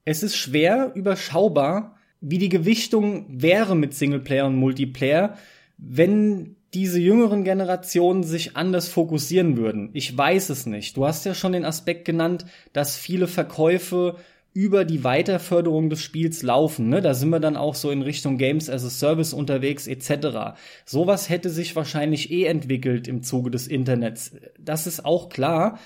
[0.06, 5.38] Es ist schwer überschaubar, wie die Gewichtung wäre mit Singleplayer und Multiplayer,
[5.78, 9.90] wenn diese jüngeren Generationen sich anders fokussieren würden.
[9.94, 10.98] Ich weiß es nicht.
[10.98, 14.18] Du hast ja schon den Aspekt genannt, dass viele Verkäufe
[14.54, 16.90] über die Weiterförderung des Spiels laufen.
[16.90, 17.02] Ne?
[17.02, 20.58] Da sind wir dann auch so in Richtung Games as a Service unterwegs etc.
[20.86, 24.32] Sowas hätte sich wahrscheinlich eh entwickelt im Zuge des Internets.
[24.58, 25.80] Das ist auch klar.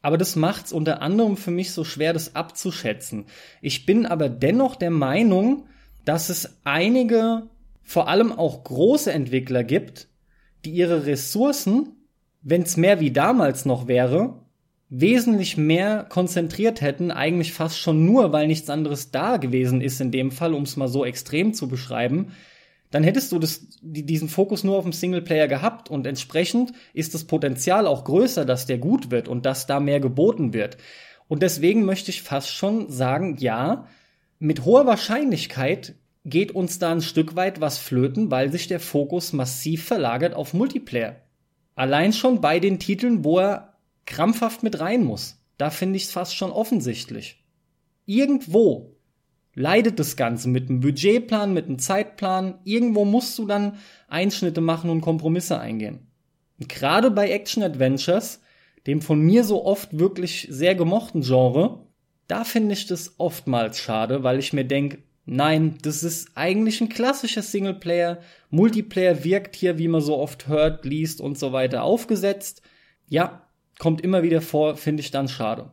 [0.00, 3.26] Aber das macht's unter anderem für mich so schwer, das abzuschätzen.
[3.60, 5.66] Ich bin aber dennoch der Meinung,
[6.04, 7.48] dass es einige,
[7.82, 10.08] vor allem auch große Entwickler gibt,
[10.64, 11.96] die ihre Ressourcen,
[12.42, 14.40] wenn es mehr wie damals noch wäre,
[14.90, 20.10] wesentlich mehr konzentriert hätten, eigentlich fast schon nur, weil nichts anderes da gewesen ist in
[20.10, 22.32] dem Fall, um es mal so extrem zu beschreiben,
[22.90, 27.24] dann hättest du das, diesen Fokus nur auf dem Singleplayer gehabt und entsprechend ist das
[27.24, 30.78] Potenzial auch größer, dass der gut wird und dass da mehr geboten wird.
[31.28, 33.86] Und deswegen möchte ich fast schon sagen, ja,
[34.38, 39.34] mit hoher Wahrscheinlichkeit geht uns da ein Stück weit was flöten, weil sich der Fokus
[39.34, 41.16] massiv verlagert auf Multiplayer.
[41.74, 43.67] Allein schon bei den Titeln, wo er
[44.08, 45.40] krampfhaft mit rein muss.
[45.58, 47.44] Da finde ich es fast schon offensichtlich.
[48.06, 48.96] Irgendwo
[49.54, 52.58] leidet das Ganze mit einem Budgetplan, mit einem Zeitplan.
[52.64, 53.76] Irgendwo musst du dann
[54.08, 56.06] Einschnitte machen und Kompromisse eingehen.
[56.58, 58.40] Gerade bei Action Adventures,
[58.86, 61.86] dem von mir so oft wirklich sehr gemochten Genre,
[62.28, 66.88] da finde ich das oftmals schade, weil ich mir denke, nein, das ist eigentlich ein
[66.88, 68.18] klassischer Singleplayer.
[68.50, 72.62] Multiplayer wirkt hier, wie man so oft hört, liest und so weiter aufgesetzt.
[73.08, 73.47] Ja,
[73.78, 75.72] kommt immer wieder vor, finde ich dann schade.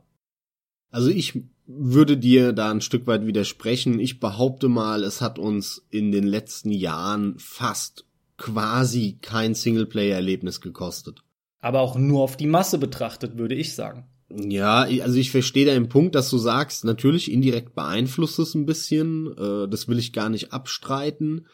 [0.92, 4.00] Also ich würde dir da ein Stück weit widersprechen.
[4.00, 8.06] Ich behaupte mal, es hat uns in den letzten Jahren fast
[8.38, 11.24] quasi kein Singleplayer-Erlebnis gekostet.
[11.62, 14.06] Aber auch nur auf die Masse betrachtet, würde ich sagen.
[14.30, 19.28] Ja, also ich verstehe deinen Punkt, dass du sagst, natürlich indirekt beeinflusst es ein bisschen,
[19.38, 21.48] äh, das will ich gar nicht abstreiten,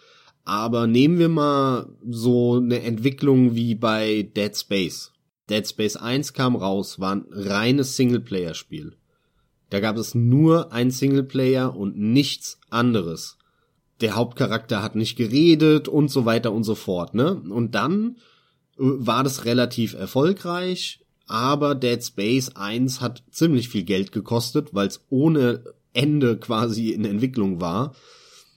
[0.46, 5.12] aber nehmen wir mal so eine Entwicklung wie bei Dead Space.
[5.52, 8.96] Dead Space 1 kam raus, war ein reines Singleplayer-Spiel.
[9.70, 13.38] Da gab es nur ein Singleplayer und nichts anderes.
[14.00, 17.36] Der Hauptcharakter hat nicht geredet und so weiter und so fort, ne?
[17.36, 18.18] Und dann
[18.78, 24.88] äh, war das relativ erfolgreich, aber Dead Space 1 hat ziemlich viel Geld gekostet, weil
[24.88, 27.94] es ohne Ende quasi in Entwicklung war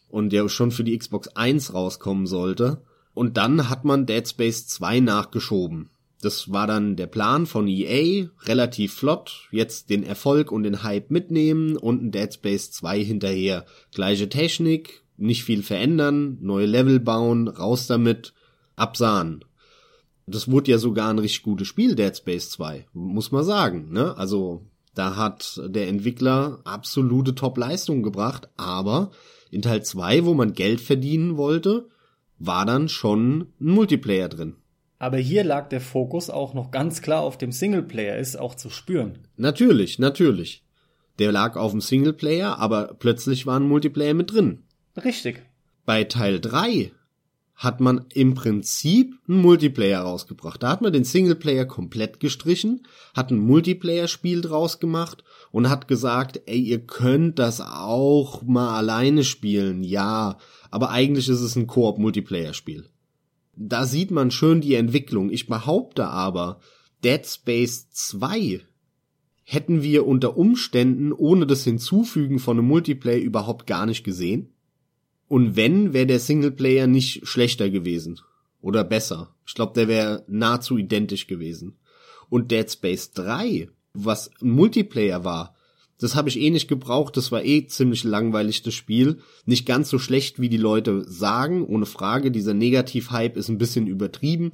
[0.09, 2.83] und der schon für die Xbox 1 rauskommen sollte.
[3.15, 5.91] Und dann hat man Dead Space 2 nachgeschoben.
[6.25, 11.11] Das war dann der Plan von EA, relativ flott, jetzt den Erfolg und den Hype
[11.11, 13.67] mitnehmen und ein Dead Space 2 hinterher.
[13.93, 18.33] Gleiche Technik, nicht viel verändern, neue Level bauen, raus damit,
[18.75, 19.45] absahen.
[20.27, 24.17] Das wurde ja sogar ein richtig gutes Spiel, Dead Space 2, muss man sagen, ne?
[24.17, 29.11] Also, da hat der Entwickler absolute Top-Leistungen gebracht, aber
[29.51, 31.89] in Teil 2, wo man Geld verdienen wollte,
[32.39, 34.57] war dann schon ein Multiplayer drin.
[35.05, 38.71] Aber hier lag der Fokus auch noch ganz klar auf dem Singleplayer, ist auch zu
[38.71, 39.19] spüren.
[39.37, 40.65] Natürlich, natürlich.
[41.19, 44.63] Der lag auf dem Singleplayer, aber plötzlich war ein Multiplayer mit drin.
[44.97, 45.43] Richtig.
[45.85, 46.91] Bei Teil 3
[47.55, 50.63] hat man im Prinzip einen Multiplayer rausgebracht.
[50.63, 56.41] Da hat man den Singleplayer komplett gestrichen, hat ein Multiplayer-Spiel draus gemacht und hat gesagt,
[56.47, 60.39] ey, ihr könnt das auch mal alleine spielen, ja,
[60.71, 62.89] aber eigentlich ist es ein Koop-Multiplayer-Spiel.
[63.57, 65.31] Da sieht man schön die Entwicklung.
[65.31, 66.61] Ich behaupte aber,
[67.05, 68.61] Dead Space 2
[69.45, 74.53] hätten wir unter Umständen ohne das Hinzufügen von einem Multiplayer überhaupt gar nicht gesehen.
[75.29, 78.21] Und wenn, wäre der Singleplayer nicht schlechter gewesen.
[78.61, 79.35] Oder besser.
[79.47, 81.77] Ich glaube, der wäre nahezu identisch gewesen.
[82.31, 85.55] Und Dead Space 3, was Multiplayer war,
[86.01, 89.21] das habe ich eh nicht gebraucht, das war eh ziemlich langweilig, das Spiel.
[89.47, 92.31] Nicht ganz so schlecht, wie die Leute sagen, ohne Frage.
[92.31, 94.51] Dieser Negativ-Hype ist ein bisschen übertrieben,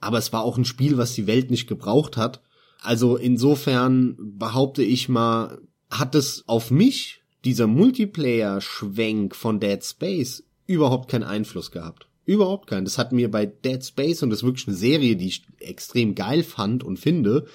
[0.00, 2.42] aber es war auch ein Spiel, was die Welt nicht gebraucht hat.
[2.80, 5.58] Also insofern behaupte ich mal,
[5.90, 12.08] hat es auf mich, dieser Multiplayer-Schwenk von Dead Space, überhaupt keinen Einfluss gehabt.
[12.24, 12.84] Überhaupt keinen.
[12.84, 16.14] Das hat mir bei Dead Space, und das ist wirklich eine Serie, die ich extrem
[16.14, 17.46] geil fand und finde,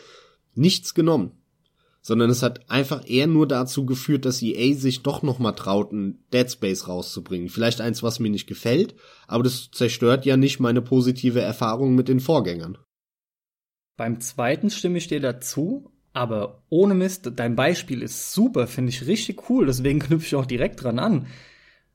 [0.55, 1.31] nichts genommen.
[2.03, 6.23] Sondern es hat einfach eher nur dazu geführt, dass EA sich doch nochmal traut, ein
[6.33, 7.49] Dead Space rauszubringen.
[7.49, 8.95] Vielleicht eins, was mir nicht gefällt,
[9.27, 12.77] aber das zerstört ja nicht meine positive Erfahrung mit den Vorgängern.
[13.97, 19.05] Beim zweiten stimme ich dir dazu, aber ohne Mist, dein Beispiel ist super, finde ich
[19.05, 21.27] richtig cool, deswegen knüpfe ich auch direkt dran an.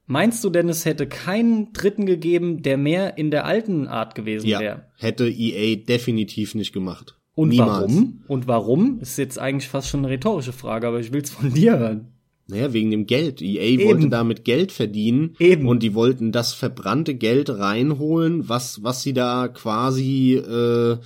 [0.07, 4.47] Meinst du denn, es hätte keinen Dritten gegeben, der mehr in der alten Art gewesen
[4.47, 4.87] Ja, wäre?
[4.99, 7.16] hätte EA definitiv nicht gemacht.
[7.37, 7.93] Und Niemals.
[7.93, 8.23] warum?
[8.29, 8.99] Und warum?
[9.01, 12.09] Ist jetzt eigentlich fast schon eine rhetorische Frage, aber ich will's von dir hören.
[12.49, 13.43] Naja, wegen dem Geld.
[13.43, 15.35] EA wollte damit Geld verdienen.
[15.39, 15.69] Eben.
[15.69, 20.97] Und die wollten das verbrannte Geld reinholen, was, was sie da quasi, äh,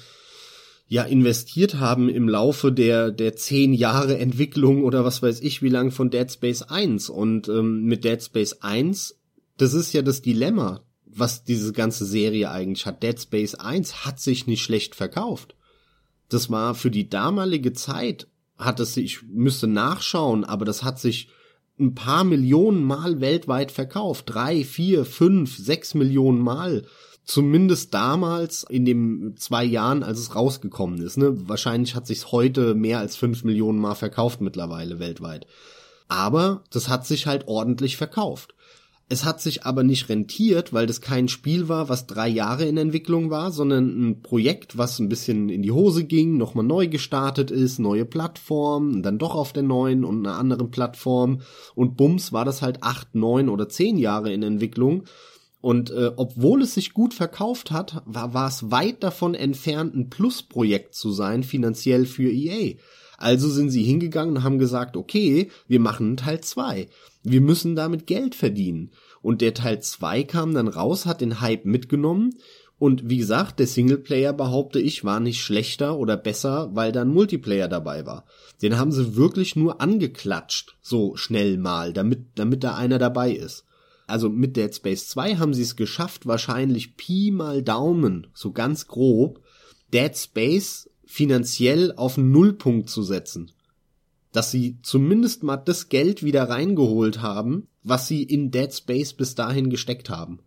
[0.86, 5.68] ja, investiert haben im Laufe der, der zehn Jahre Entwicklung oder was weiß ich wie
[5.68, 7.10] lang von Dead Space 1.
[7.10, 9.18] Und ähm, mit Dead Space 1,
[9.56, 13.02] das ist ja das Dilemma, was diese ganze Serie eigentlich hat.
[13.02, 15.56] Dead Space 1 hat sich nicht schlecht verkauft.
[16.30, 20.98] Das war für die damalige Zeit, hat es sich, ich müsste nachschauen, aber das hat
[20.98, 21.28] sich
[21.78, 24.24] ein paar Millionen Mal weltweit verkauft.
[24.28, 26.84] Drei, vier, fünf, sechs Millionen Mal.
[27.24, 31.16] Zumindest damals in den zwei Jahren, als es rausgekommen ist.
[31.16, 31.48] Ne?
[31.48, 35.46] Wahrscheinlich hat sich's heute mehr als fünf Millionen Mal verkauft mittlerweile weltweit.
[36.08, 38.54] Aber das hat sich halt ordentlich verkauft.
[39.12, 42.76] Es hat sich aber nicht rentiert, weil das kein Spiel war, was drei Jahre in
[42.76, 47.50] Entwicklung war, sondern ein Projekt, was ein bisschen in die Hose ging, nochmal neu gestartet
[47.50, 51.40] ist, neue Plattform, dann doch auf der neuen und einer anderen Plattform.
[51.74, 55.02] Und bums war das halt acht, neun oder zehn Jahre in Entwicklung.
[55.60, 60.08] Und äh, obwohl es sich gut verkauft hat, war, war es weit davon entfernt, ein
[60.08, 62.76] Plusprojekt zu sein, finanziell für EA.
[63.18, 66.88] Also sind sie hingegangen und haben gesagt, okay, wir machen Teil zwei.
[67.22, 68.90] Wir müssen damit Geld verdienen.
[69.22, 72.34] Und der Teil zwei kam dann raus, hat den Hype mitgenommen.
[72.78, 77.12] Und wie gesagt, der Singleplayer, behaupte ich, war nicht schlechter oder besser, weil da ein
[77.12, 78.24] Multiplayer dabei war.
[78.62, 83.66] Den haben sie wirklich nur angeklatscht, so schnell mal, damit, damit da einer dabei ist.
[84.06, 88.86] Also mit Dead Space 2 haben sie es geschafft, wahrscheinlich Pi mal Daumen, so ganz
[88.86, 89.42] grob,
[89.92, 93.52] Dead Space finanziell auf Nullpunkt zu setzen.
[94.32, 99.34] Dass sie zumindest mal das Geld wieder reingeholt haben, was sie in Dead Space bis
[99.34, 100.40] dahin gesteckt haben.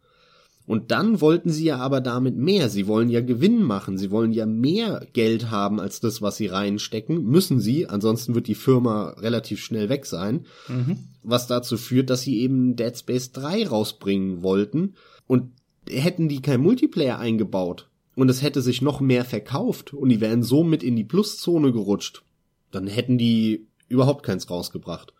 [0.65, 2.69] Und dann wollten sie ja aber damit mehr.
[2.69, 3.98] Sie wollen ja Gewinn machen.
[3.98, 7.26] Sie wollen ja mehr Geld haben als das, was sie reinstecken.
[7.26, 7.88] Müssen sie.
[7.88, 10.46] Ansonsten wird die Firma relativ schnell weg sein.
[10.69, 11.00] Mhm.
[11.22, 14.93] Was dazu führt, dass sie eben Dead Space 3 rausbringen wollten.
[15.28, 15.50] Und
[15.89, 20.43] hätten die kein Multiplayer eingebaut und es hätte sich noch mehr verkauft und die wären
[20.43, 22.24] so mit in die Pluszone gerutscht,
[22.72, 25.13] dann hätten die überhaupt keins rausgebracht.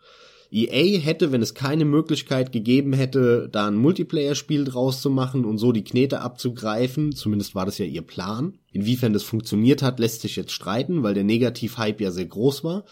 [0.50, 5.58] EA hätte, wenn es keine Möglichkeit gegeben hätte, da ein Multiplayer-Spiel draus zu machen und
[5.58, 8.58] so die Knete abzugreifen, zumindest war das ja ihr Plan.
[8.70, 12.84] Inwiefern das funktioniert hat, lässt sich jetzt streiten, weil der Negativ-Hype ja sehr groß war.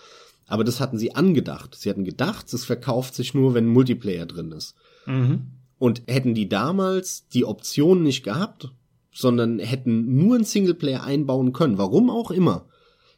[0.48, 1.76] Aber das hatten sie angedacht.
[1.76, 4.74] Sie hatten gedacht, es verkauft sich nur, wenn ein Multiplayer drin ist.
[5.06, 5.42] Mhm.
[5.78, 8.72] Und hätten die damals die Option nicht gehabt,
[9.12, 12.66] sondern hätten nur einen Singleplayer einbauen können, warum auch immer,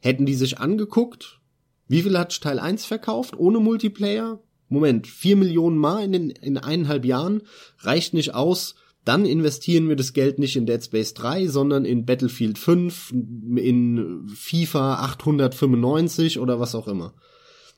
[0.00, 1.40] hätten die sich angeguckt,
[1.88, 4.40] wie viel hat Teil 1 verkauft ohne Multiplayer?
[4.68, 7.42] Moment, vier Millionen Mal in, den, in eineinhalb Jahren
[7.78, 8.74] reicht nicht aus.
[9.04, 13.12] Dann investieren wir das Geld nicht in Dead Space 3, sondern in Battlefield 5,
[13.56, 17.14] in FIFA 895 oder was auch immer.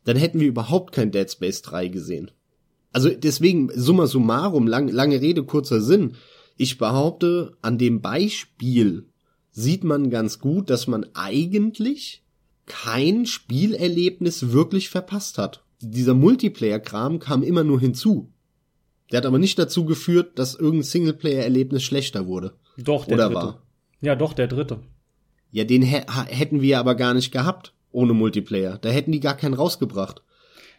[0.05, 2.31] Dann hätten wir überhaupt kein Dead Space 3 gesehen.
[2.93, 6.15] Also deswegen, summa summarum, lang, lange Rede, kurzer Sinn.
[6.57, 9.07] Ich behaupte, an dem Beispiel
[9.51, 12.23] sieht man ganz gut, dass man eigentlich
[12.67, 15.65] kein Spielerlebnis wirklich verpasst hat.
[15.81, 18.33] Dieser Multiplayer-Kram kam immer nur hinzu.
[19.11, 22.55] Der hat aber nicht dazu geführt, dass irgendein Singleplayer-Erlebnis schlechter wurde.
[22.77, 23.41] Doch, der Oder dritte.
[23.41, 23.63] war.
[24.01, 24.81] Ja, doch, der dritte.
[25.53, 28.79] Ja, den hä hätten wir aber gar nicht gehabt ohne Multiplayer.
[28.79, 30.23] Da hätten die gar keinen rausgebracht.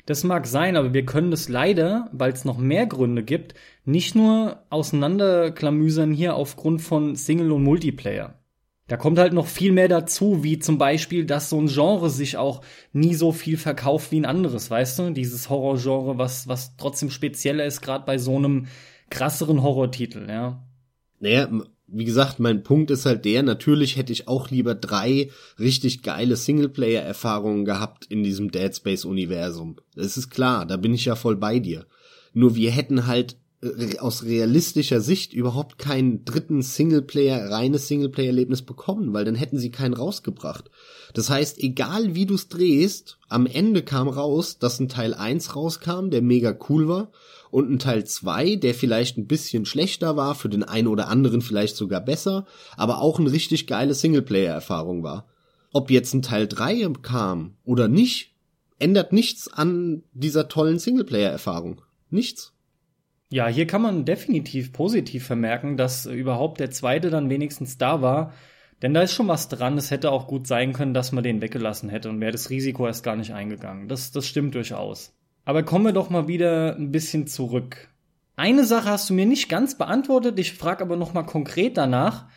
[0.05, 4.15] Das mag sein, aber wir können das leider, weil es noch mehr Gründe gibt, nicht
[4.15, 8.39] nur auseinanderklamüsern hier aufgrund von Single und Multiplayer.
[8.87, 12.37] Da kommt halt noch viel mehr dazu, wie zum Beispiel, dass so ein Genre sich
[12.37, 12.61] auch
[12.93, 15.09] nie so viel verkauft wie ein anderes, weißt du?
[15.11, 18.67] Dieses Horrorgenre, was, was trotzdem spezieller ist, gerade bei so einem
[19.09, 20.63] krasseren Horrortitel, ja.
[21.19, 21.49] Naja,
[21.87, 26.35] wie gesagt, mein Punkt ist halt der, natürlich hätte ich auch lieber drei richtig geile
[26.35, 29.77] Singleplayer-Erfahrungen gehabt in diesem Dead Space-Universum.
[29.95, 31.87] Das ist klar, da bin ich ja voll bei dir.
[32.33, 33.37] Nur wir hätten halt
[33.99, 39.95] aus realistischer Sicht überhaupt keinen dritten Singleplayer, reines Singleplayer-Erlebnis bekommen, weil dann hätten sie keinen
[39.95, 40.69] rausgebracht.
[41.15, 46.09] Das heißt, egal wie du's drehst, am Ende kam raus, dass ein Teil 1 rauskam,
[46.11, 47.11] der mega cool war,
[47.49, 51.41] und ein Teil 2, der vielleicht ein bisschen schlechter war, für den einen oder anderen
[51.41, 55.25] vielleicht sogar besser, aber auch eine richtig geile Singleplayer-Erfahrung war.
[55.73, 58.35] Ob jetzt ein Teil 3 kam oder nicht,
[58.77, 61.81] ändert nichts an dieser tollen Singleplayer-Erfahrung.
[62.11, 62.53] Nichts.
[63.29, 68.33] Ja, hier kann man definitiv positiv vermerken, dass überhaupt der zweite dann wenigstens da war.
[68.81, 69.77] Denn da ist schon was dran.
[69.77, 72.85] Es hätte auch gut sein können, dass man den weggelassen hätte und wäre das Risiko
[72.85, 73.87] erst gar nicht eingegangen.
[73.87, 75.13] Das, das stimmt durchaus.
[75.45, 77.89] Aber kommen wir doch mal wieder ein bisschen zurück.
[78.35, 80.37] Eine Sache hast du mir nicht ganz beantwortet.
[80.39, 82.27] Ich frage aber noch mal konkret danach.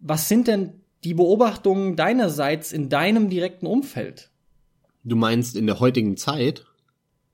[0.00, 4.30] Was sind denn die Beobachtungen deinerseits in deinem direkten Umfeld?
[5.04, 6.64] Du meinst in der heutigen Zeit?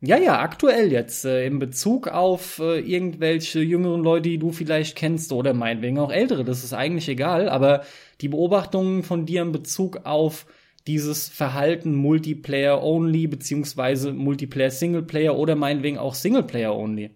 [0.00, 4.94] Ja, ja, aktuell jetzt, äh, in Bezug auf äh, irgendwelche jüngeren Leute, die du vielleicht
[4.94, 7.82] kennst oder meinetwegen auch ältere, das ist eigentlich egal, aber
[8.20, 10.46] die Beobachtungen von dir in Bezug auf
[10.86, 17.10] dieses Verhalten Multiplayer only beziehungsweise Multiplayer Singleplayer oder meinetwegen auch Singleplayer only.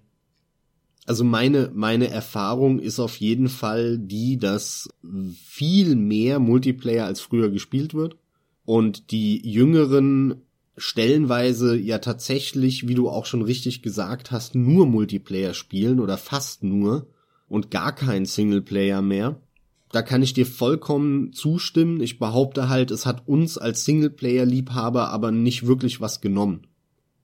[1.06, 4.88] Also meine, meine Erfahrung ist auf jeden Fall die, dass
[5.34, 8.16] viel mehr Multiplayer als früher gespielt wird
[8.64, 10.42] und die Jüngeren
[10.76, 16.62] stellenweise ja tatsächlich, wie du auch schon richtig gesagt hast, nur Multiplayer spielen oder fast
[16.62, 17.06] nur
[17.48, 19.40] und gar kein Singleplayer mehr.
[19.90, 22.00] Da kann ich dir vollkommen zustimmen.
[22.00, 26.66] Ich behaupte halt, es hat uns als Singleplayer-Liebhaber aber nicht wirklich was genommen.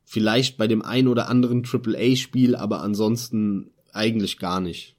[0.04, 4.96] Vielleicht bei dem ein oder anderen AAA-Spiel, aber ansonsten eigentlich gar nicht.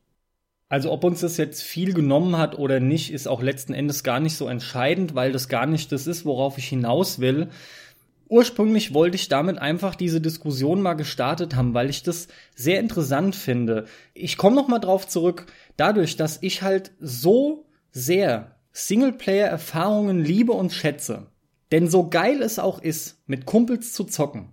[0.68, 4.20] Also ob uns das jetzt viel genommen hat oder nicht, ist auch letzten Endes gar
[4.20, 7.50] nicht so entscheidend, weil das gar nicht das ist, worauf ich hinaus will.
[8.30, 13.36] Ursprünglich wollte ich damit einfach diese Diskussion mal gestartet haben, weil ich das sehr interessant
[13.36, 13.86] finde.
[14.14, 20.72] Ich komme noch mal drauf zurück, dadurch, dass ich halt so sehr Singleplayer-Erfahrungen liebe und
[20.72, 21.26] schätze.
[21.72, 24.50] Denn so geil es auch ist, mit Kumpels zu zocken,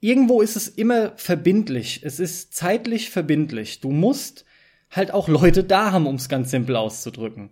[0.00, 2.02] irgendwo ist es immer verbindlich.
[2.02, 3.80] Es ist zeitlich verbindlich.
[3.80, 4.44] Du musst
[4.90, 7.50] halt auch Leute da haben, um es ganz simpel auszudrücken.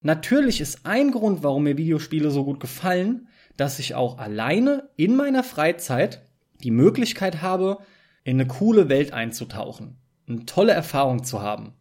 [0.00, 5.16] Natürlich ist ein Grund, warum mir Videospiele so gut gefallen, dass ich auch alleine in
[5.16, 6.22] meiner Freizeit
[6.62, 7.78] die Möglichkeit habe,
[8.24, 9.96] in eine coole Welt einzutauchen,
[10.28, 11.74] eine tolle Erfahrung zu haben.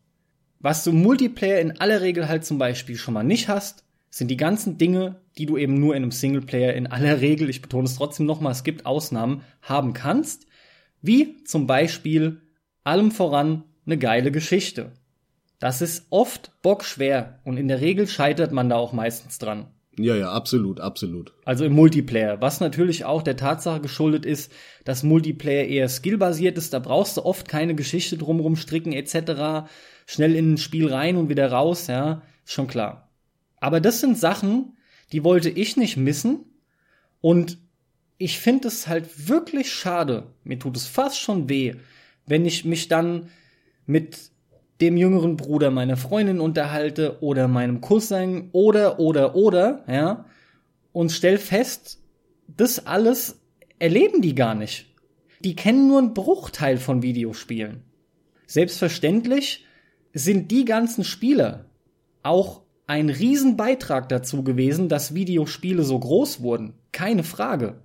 [0.60, 4.38] Was du Multiplayer in aller Regel halt zum Beispiel schon mal nicht hast, sind die
[4.38, 7.96] ganzen Dinge, die du eben nur in einem Singleplayer in aller Regel, ich betone es
[7.96, 10.46] trotzdem nochmal, es gibt Ausnahmen, haben kannst,
[11.02, 12.42] wie zum Beispiel
[12.84, 14.92] allem voran eine geile Geschichte.
[15.60, 19.68] Das ist oft bockschwer und in der Regel scheitert man da auch meistens dran.
[20.04, 21.34] Ja, ja, absolut, absolut.
[21.46, 24.52] Also im Multiplayer, was natürlich auch der Tatsache geschuldet ist,
[24.84, 29.70] dass Multiplayer eher skillbasiert ist, da brauchst du oft keine Geschichte drumrum stricken etc.
[30.06, 33.10] Schnell in ein Spiel rein und wieder raus, ja, schon klar.
[33.58, 34.78] Aber das sind Sachen,
[35.12, 36.46] die wollte ich nicht missen
[37.22, 37.58] und
[38.18, 41.76] ich finde es halt wirklich schade, mir tut es fast schon weh,
[42.28, 43.30] wenn ich mich dann
[43.86, 44.32] mit
[44.82, 50.26] dem jüngeren Bruder meiner Freundin unterhalte oder meinem Cousin oder, oder, oder, ja,
[50.92, 52.02] und stell fest,
[52.48, 53.40] das alles
[53.80, 54.88] erleben die gar nicht.
[55.40, 57.84] Die kennen nur einen Bruchteil von Videospielen.
[58.46, 59.66] Selbstverständlich
[60.14, 61.66] sind die ganzen Spieler
[62.24, 66.74] auch ein Riesenbeitrag dazu gewesen, dass Videospiele so groß wurden.
[66.92, 67.82] Keine Frage.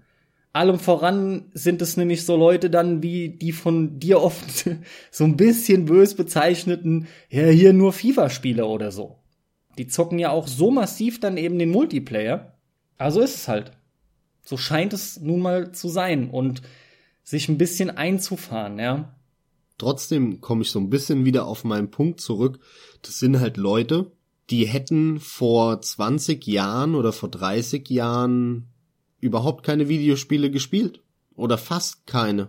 [0.56, 4.70] Allem voran sind es nämlich so Leute dann wie die von dir oft
[5.10, 9.18] so ein bisschen bös bezeichneten, ja, hier nur FIFA-Spieler oder so.
[9.76, 12.54] Die zocken ja auch so massiv dann eben den Multiplayer.
[12.96, 13.72] Also ist es halt.
[14.46, 16.62] So scheint es nun mal zu sein und
[17.22, 19.14] sich ein bisschen einzufahren, ja.
[19.76, 22.60] Trotzdem komme ich so ein bisschen wieder auf meinen Punkt zurück.
[23.02, 24.10] Das sind halt Leute,
[24.48, 28.70] die hätten vor 20 Jahren oder vor 30 Jahren
[29.20, 31.00] überhaupt keine Videospiele gespielt.
[31.34, 32.48] Oder fast keine.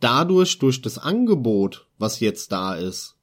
[0.00, 3.16] Dadurch, durch das Angebot, was jetzt da ist,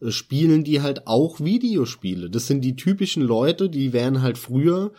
[0.00, 2.30] äh, spielen die halt auch Videospiele.
[2.30, 4.92] Das sind die typischen Leute, die wären halt früher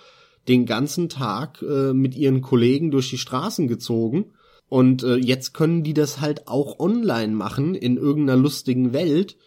[0.47, 4.33] den ganzen Tag äh, mit ihren Kollegen durch die Straßen gezogen.
[4.69, 9.37] Und äh, jetzt können die das halt auch online machen in irgendeiner lustigen Welt.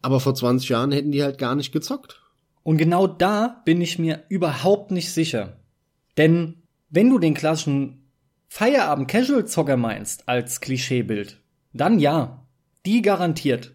[0.00, 2.20] Aber vor 20 Jahren hätten die halt gar nicht gezockt.
[2.64, 5.56] Und genau da bin ich mir überhaupt nicht sicher.
[6.16, 6.61] Denn
[6.92, 8.04] wenn du den klassischen
[8.48, 11.40] Feierabend-Casual-Zocker meinst als Klischeebild,
[11.72, 12.46] dann ja.
[12.84, 13.72] Die garantiert.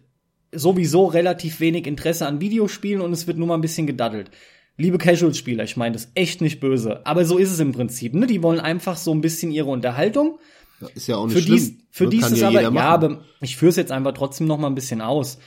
[0.52, 4.30] Sowieso relativ wenig Interesse an Videospielen und es wird nur mal ein bisschen gedaddelt.
[4.76, 8.14] Liebe Casual-Spieler, ich meine das echt nicht böse, aber so ist es im Prinzip.
[8.14, 8.26] Ne?
[8.26, 10.38] Die wollen einfach so ein bisschen ihre Unterhaltung.
[10.94, 11.56] ist ja auch nicht für schlimm.
[11.56, 14.46] Dies, für Das dies ist ja aber, ja, aber ich führe es jetzt einfach trotzdem
[14.46, 15.38] noch mal ein bisschen aus.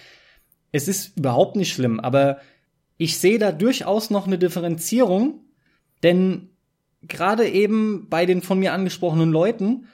[0.73, 2.39] Es ist überhaupt nicht schlimm, aber
[2.97, 5.45] ich sehe da durchaus noch eine Differenzierung,
[6.03, 6.50] denn
[7.07, 9.87] gerade eben bei den von mir angesprochenen Leuten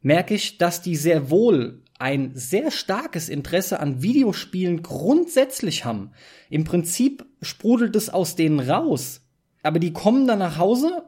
[0.00, 6.12] merke ich, dass die sehr wohl ein sehr starkes Interesse an Videospielen grundsätzlich haben.
[6.48, 9.22] Im Prinzip sprudelt es aus denen raus.
[9.62, 11.02] Aber die kommen dann nach Hause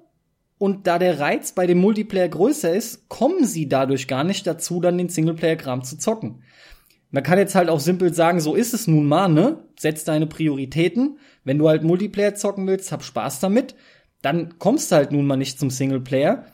[0.58, 4.80] und da der Reiz bei dem Multiplayer größer ist, kommen sie dadurch gar nicht dazu,
[4.80, 6.42] dann den Singleplayer-Kram zu zocken.
[7.10, 9.64] Man kann jetzt halt auch simpel sagen, so ist es nun mal, ne?
[9.78, 11.18] Setz deine Prioritäten.
[11.44, 13.74] Wenn du halt Multiplayer zocken willst, hab Spaß damit.
[14.22, 16.44] Dann kommst du halt nun mal nicht zum Singleplayer.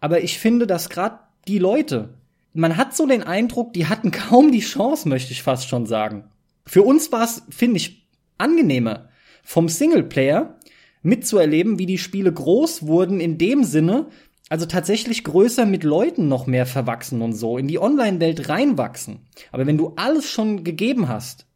[0.00, 2.14] Aber ich finde, dass gerade die Leute,
[2.52, 6.24] man hat so den Eindruck, die hatten kaum die Chance, möchte ich fast schon sagen.
[6.66, 8.06] Für uns war es, finde ich,
[8.36, 9.08] angenehmer,
[9.42, 10.58] vom Singleplayer
[11.02, 14.08] mitzuerleben, wie die Spiele groß wurden in dem Sinne,
[14.50, 19.26] also tatsächlich größer mit Leuten noch mehr verwachsen und so, in die Online-Welt reinwachsen.
[19.52, 21.46] Aber wenn du alles schon gegeben hast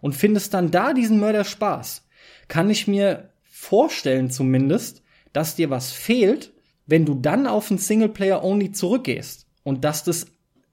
[0.00, 2.06] und findest dann da diesen Mörder Spaß,
[2.48, 5.02] kann ich mir vorstellen zumindest,
[5.34, 6.52] dass dir was fehlt,
[6.86, 10.26] wenn du dann auf ein Singleplayer-Only zurückgehst und dass das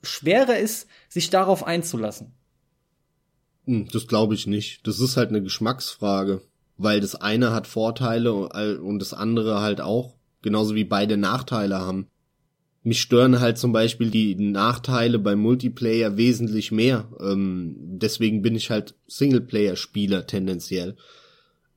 [0.03, 2.34] schwerer ist, sich darauf einzulassen.
[3.66, 4.88] Hm, das glaube ich nicht.
[4.88, 6.41] Das ist halt eine Geschmacksfrage,
[6.78, 8.34] weil das eine hat Vorteile
[8.80, 12.07] und das andere halt auch, genauso wie beide Nachteile haben.
[12.84, 17.07] Mich stören halt zum Beispiel die Nachteile beim Multiplayer wesentlich mehr.
[17.20, 20.95] Ähm, deswegen bin ich halt Singleplayer-Spieler tendenziell.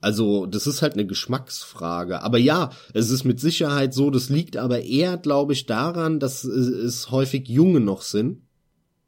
[0.05, 2.20] Also, das ist halt eine Geschmacksfrage.
[2.20, 6.44] Aber ja, es ist mit Sicherheit so, das liegt aber eher, glaube ich, daran, dass
[6.44, 8.42] es häufig Junge noch sind.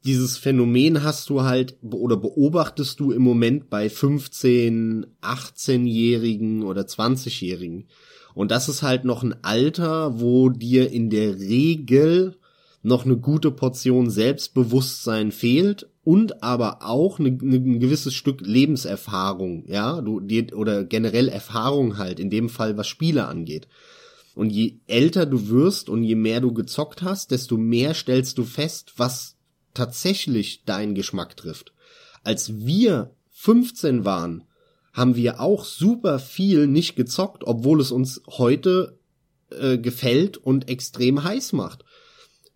[0.07, 7.89] Dieses Phänomen hast du halt oder beobachtest du im Moment bei 15, 18-Jährigen oder 20-Jährigen.
[8.33, 12.39] Und das ist halt noch ein Alter, wo dir in der Regel
[12.87, 19.65] noch eine gute Portion Selbstbewusstsein fehlt und aber auch eine, eine, ein gewisses Stück Lebenserfahrung,
[19.67, 23.67] ja, du die, oder generell Erfahrung halt in dem Fall was Spiele angeht.
[24.37, 28.45] Und je älter du wirst und je mehr du gezockt hast, desto mehr stellst du
[28.45, 29.35] fest, was
[29.75, 31.73] tatsächlich deinen Geschmack trifft.
[32.23, 34.45] Als wir 15 waren,
[34.93, 38.97] haben wir auch super viel nicht gezockt, obwohl es uns heute
[39.51, 41.85] äh, gefällt und extrem heiß macht.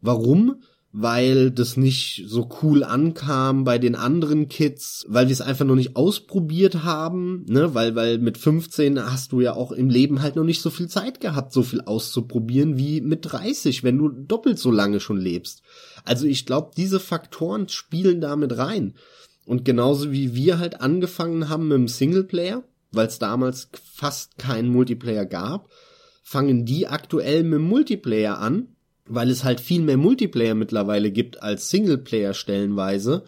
[0.01, 0.63] Warum?
[0.93, 5.77] Weil das nicht so cool ankam bei den anderen Kids, weil wir es einfach noch
[5.77, 10.35] nicht ausprobiert haben, ne, weil, weil mit 15 hast du ja auch im Leben halt
[10.35, 14.59] noch nicht so viel Zeit gehabt, so viel auszuprobieren wie mit 30, wenn du doppelt
[14.59, 15.63] so lange schon lebst.
[16.05, 18.95] Also ich glaube, diese Faktoren spielen damit rein.
[19.47, 24.69] Und genauso wie wir halt angefangen haben mit dem Singleplayer, weil es damals fast keinen
[24.69, 25.69] Multiplayer gab,
[26.23, 28.69] fangen die aktuell mit dem Multiplayer an
[29.07, 33.25] weil es halt viel mehr Multiplayer mittlerweile gibt als Singleplayer stellenweise.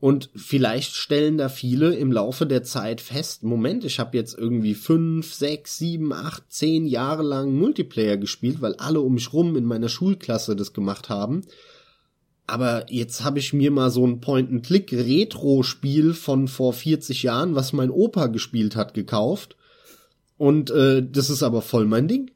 [0.00, 4.74] Und vielleicht stellen da viele im Laufe der Zeit fest, Moment, ich habe jetzt irgendwie
[4.74, 9.64] fünf, sechs, sieben, acht, zehn Jahre lang Multiplayer gespielt, weil alle um mich rum in
[9.64, 11.42] meiner Schulklasse das gemacht haben.
[12.46, 17.90] Aber jetzt habe ich mir mal so ein Point-and-Click-Retro-Spiel von vor 40 Jahren, was mein
[17.90, 19.56] Opa gespielt hat, gekauft.
[20.38, 22.30] Und äh, das ist aber voll mein Ding.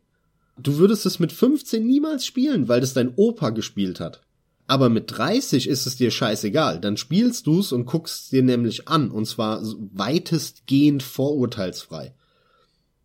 [0.58, 4.20] Du würdest es mit 15 niemals spielen, weil das dein Opa gespielt hat.
[4.66, 6.80] Aber mit 30 ist es dir scheißegal.
[6.80, 9.10] Dann spielst du's und guckst dir nämlich an.
[9.10, 12.14] Und zwar weitestgehend vorurteilsfrei.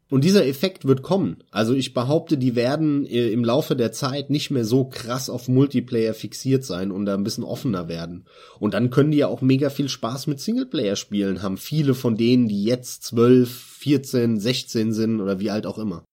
[0.10, 1.43] Und dieser Effekt wird kommen.
[1.52, 5.50] Also ich behaupte, die werden äh, im Laufe der Zeit nicht mehr so krass auf
[5.50, 8.24] Multiplayer fixiert sein und da ein bisschen offener werden.
[8.60, 12.16] Und dann können die ja auch mega viel Spaß mit Singleplayer spielen, haben viele von
[12.16, 16.06] denen, die jetzt 12, 14, 16 sind oder wie alt auch immer.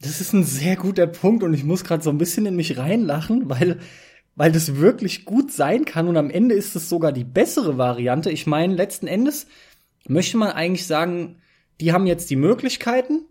[0.00, 2.78] Das ist ein sehr guter Punkt und ich muss gerade so ein bisschen in mich
[2.78, 3.78] reinlachen, weil
[4.38, 8.30] weil das wirklich gut sein kann und am Ende ist es sogar die bessere Variante.
[8.30, 9.48] Ich meine, letzten Endes
[10.06, 11.42] möchte man eigentlich sagen,
[11.80, 13.24] die haben jetzt die Möglichkeiten,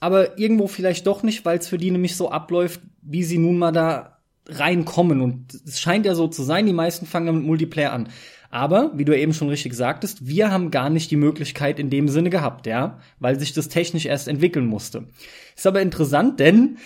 [0.00, 3.56] aber irgendwo vielleicht doch nicht, weil es für die nämlich so abläuft, wie sie nun
[3.56, 5.22] mal da reinkommen.
[5.22, 8.10] Und es scheint ja so zu sein, die meisten fangen mit Multiplayer an.
[8.50, 12.08] Aber, wie du eben schon richtig sagtest, wir haben gar nicht die Möglichkeit in dem
[12.08, 15.04] Sinne gehabt, ja, weil sich das technisch erst entwickeln musste.
[15.56, 16.78] Ist aber interessant, denn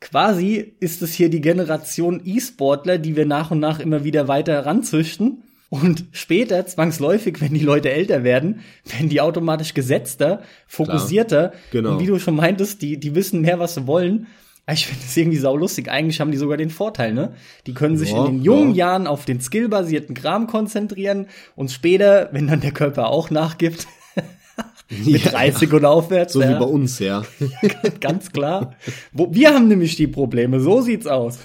[0.00, 4.54] quasi ist es hier die Generation E-Sportler, die wir nach und nach immer wieder weiter
[4.54, 5.42] heranzüchten.
[5.68, 11.48] Und später, zwangsläufig, wenn die Leute älter werden, werden die automatisch gesetzter, fokussierter.
[11.48, 11.92] Klar, genau.
[11.92, 14.28] Und wie du schon meintest, die, die wissen mehr, was sie wollen.
[14.72, 15.88] Ich finde das irgendwie saulustig.
[15.88, 17.34] Eigentlich haben die sogar den Vorteil, ne?
[17.66, 18.86] Die können sich ja, in den jungen ja.
[18.86, 23.86] Jahren auf den skillbasierten Kram konzentrieren und später, wenn dann der Körper auch nachgibt,
[24.88, 26.32] mit ja, 30 und aufwärts.
[26.32, 27.24] So wie bei uns, ja.
[28.00, 28.74] Ganz klar.
[29.12, 31.38] Wo, wir haben nämlich die Probleme, so sieht's aus.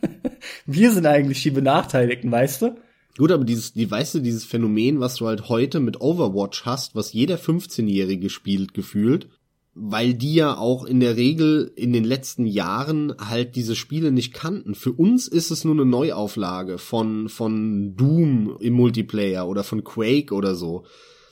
[0.66, 2.76] wir sind eigentlich die Benachteiligten, weißt du?
[3.16, 6.94] Gut, aber dieses, die, weißt du, dieses Phänomen, was du halt heute mit Overwatch hast,
[6.94, 9.28] was jeder 15-Jährige spielt, gefühlt,
[9.74, 14.32] weil die ja auch in der Regel in den letzten Jahren halt diese Spiele nicht
[14.32, 14.74] kannten.
[14.74, 20.32] Für uns ist es nur eine Neuauflage von, von Doom im Multiplayer oder von Quake
[20.32, 20.84] oder so.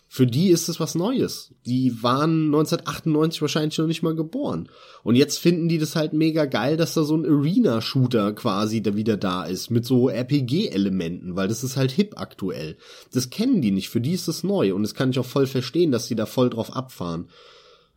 [0.08, 1.54] Für die ist es was Neues.
[1.64, 4.68] Die waren 1998 wahrscheinlich noch nicht mal geboren.
[5.04, 8.94] Und jetzt finden die das halt mega geil, dass da so ein Arena-Shooter quasi da
[8.94, 12.76] wieder da ist, mit so RPG-Elementen, weil das ist halt hip aktuell.
[13.10, 14.74] Das kennen die nicht, für die ist es neu.
[14.74, 17.28] Und das kann ich auch voll verstehen, dass die da voll drauf abfahren.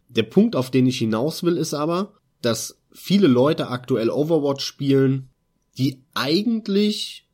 [0.08, 5.30] Der Punkt, auf den ich hinaus will, ist aber, dass viele Leute aktuell Overwatch spielen,
[5.78, 7.28] die eigentlich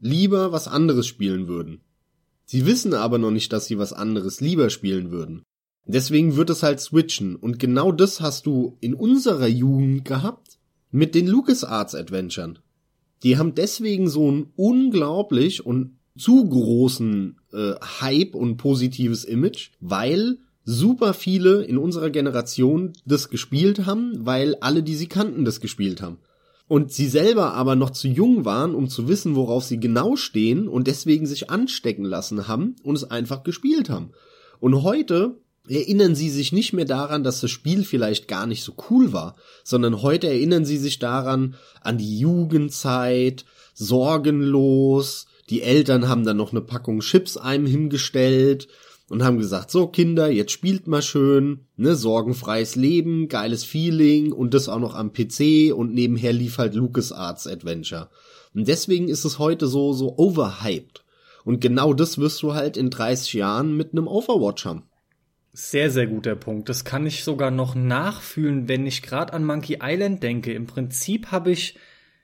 [0.00, 1.80] lieber was anderes spielen würden.
[2.44, 5.42] Sie wissen aber noch nicht, dass sie was anderes lieber spielen würden.
[5.86, 7.36] Deswegen wird es halt switchen.
[7.36, 10.58] Und genau das hast du in unserer Jugend gehabt
[10.90, 12.58] mit den LucasArts Adventuren.
[13.22, 20.38] Die haben deswegen so einen unglaublich und zu großen äh, Hype und positives Image, weil
[20.70, 26.02] super viele in unserer Generation das gespielt haben, weil alle, die sie kannten, das gespielt
[26.02, 26.18] haben.
[26.66, 30.68] Und sie selber aber noch zu jung waren, um zu wissen, worauf sie genau stehen
[30.68, 34.10] und deswegen sich anstecken lassen haben und es einfach gespielt haben.
[34.60, 38.74] Und heute erinnern sie sich nicht mehr daran, dass das Spiel vielleicht gar nicht so
[38.90, 46.26] cool war, sondern heute erinnern sie sich daran an die Jugendzeit, sorgenlos, die Eltern haben
[46.26, 48.68] dann noch eine Packung Chips einem hingestellt
[49.10, 54.54] und haben gesagt, so Kinder, jetzt spielt mal schön, ne, sorgenfreies Leben, geiles Feeling und
[54.54, 58.10] das auch noch am PC und nebenher lief halt LucasArts Adventure.
[58.54, 61.04] Und deswegen ist es heute so, so overhyped.
[61.44, 64.82] Und genau das wirst du halt in 30 Jahren mit einem Overwatch haben.
[65.52, 66.68] Sehr, sehr guter Punkt.
[66.68, 70.52] Das kann ich sogar noch nachfühlen, wenn ich gerade an Monkey Island denke.
[70.52, 71.78] Im Prinzip habe ich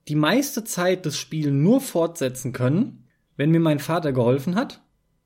[0.08, 4.83] die meiste Zeit das Spiel nur fortsetzen können, wenn mir mein Vater geholfen hat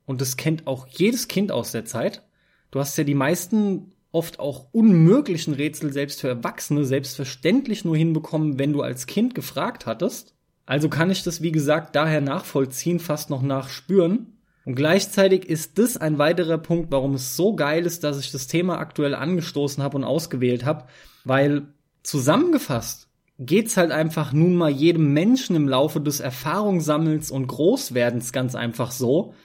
[0.09, 2.23] und das kennt auch jedes Kind aus der Zeit.
[2.71, 8.57] Du hast ja die meisten oft auch unmöglichen Rätsel selbst für Erwachsene selbstverständlich nur hinbekommen,
[8.57, 10.33] wenn du als Kind gefragt hattest.
[10.65, 14.39] Also kann ich das, wie gesagt, daher nachvollziehen, fast noch nachspüren.
[14.65, 18.47] Und gleichzeitig ist das ein weiterer Punkt, warum es so geil ist, dass ich das
[18.47, 20.85] Thema aktuell angestoßen habe und ausgewählt habe,
[21.23, 21.67] weil
[22.01, 28.55] zusammengefasst geht's halt einfach nun mal jedem Menschen im Laufe des Erfahrungssammels und Großwerdens ganz
[28.55, 29.35] einfach so,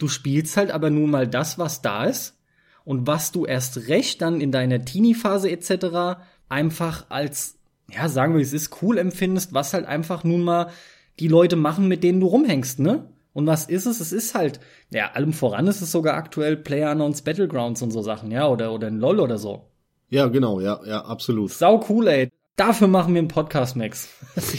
[0.00, 2.38] Du spielst halt aber nun mal das, was da ist
[2.84, 6.22] und was du erst recht dann in deiner Teenie-Phase etc.
[6.48, 7.58] einfach als,
[7.92, 10.70] ja, sagen wir, es ist cool empfindest, was halt einfach nun mal
[11.18, 13.10] die Leute machen, mit denen du rumhängst, ne?
[13.34, 14.00] Und was ist es?
[14.00, 18.30] Es ist halt, ja, allem voran ist es sogar aktuell PlayerUnknown's Battlegrounds und so Sachen,
[18.30, 19.66] ja, oder, oder ein LOL oder so.
[20.08, 21.52] Ja, genau, ja, ja, absolut.
[21.52, 22.30] Sau cool, ey.
[22.56, 24.08] Dafür machen wir einen Podcast, Max.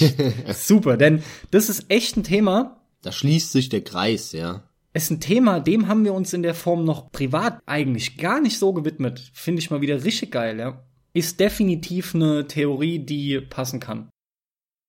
[0.53, 2.79] Super, denn das ist echt ein Thema.
[3.01, 4.63] Da schließt sich der Kreis, ja
[4.93, 8.59] ist ein Thema, dem haben wir uns in der Form noch privat eigentlich gar nicht
[8.59, 9.31] so gewidmet.
[9.33, 10.83] Finde ich mal wieder richtig geil, ja.
[11.13, 14.09] Ist definitiv eine Theorie, die passen kann.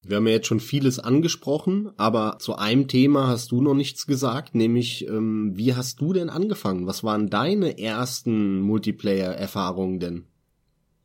[0.05, 4.09] Wir haben ja jetzt schon vieles angesprochen, aber zu einem Thema hast du noch nichts
[4.09, 6.89] gesagt, nämlich ähm, wie hast du denn angefangen?
[6.89, 10.25] Was waren deine ersten Multiplayer-Erfahrungen denn?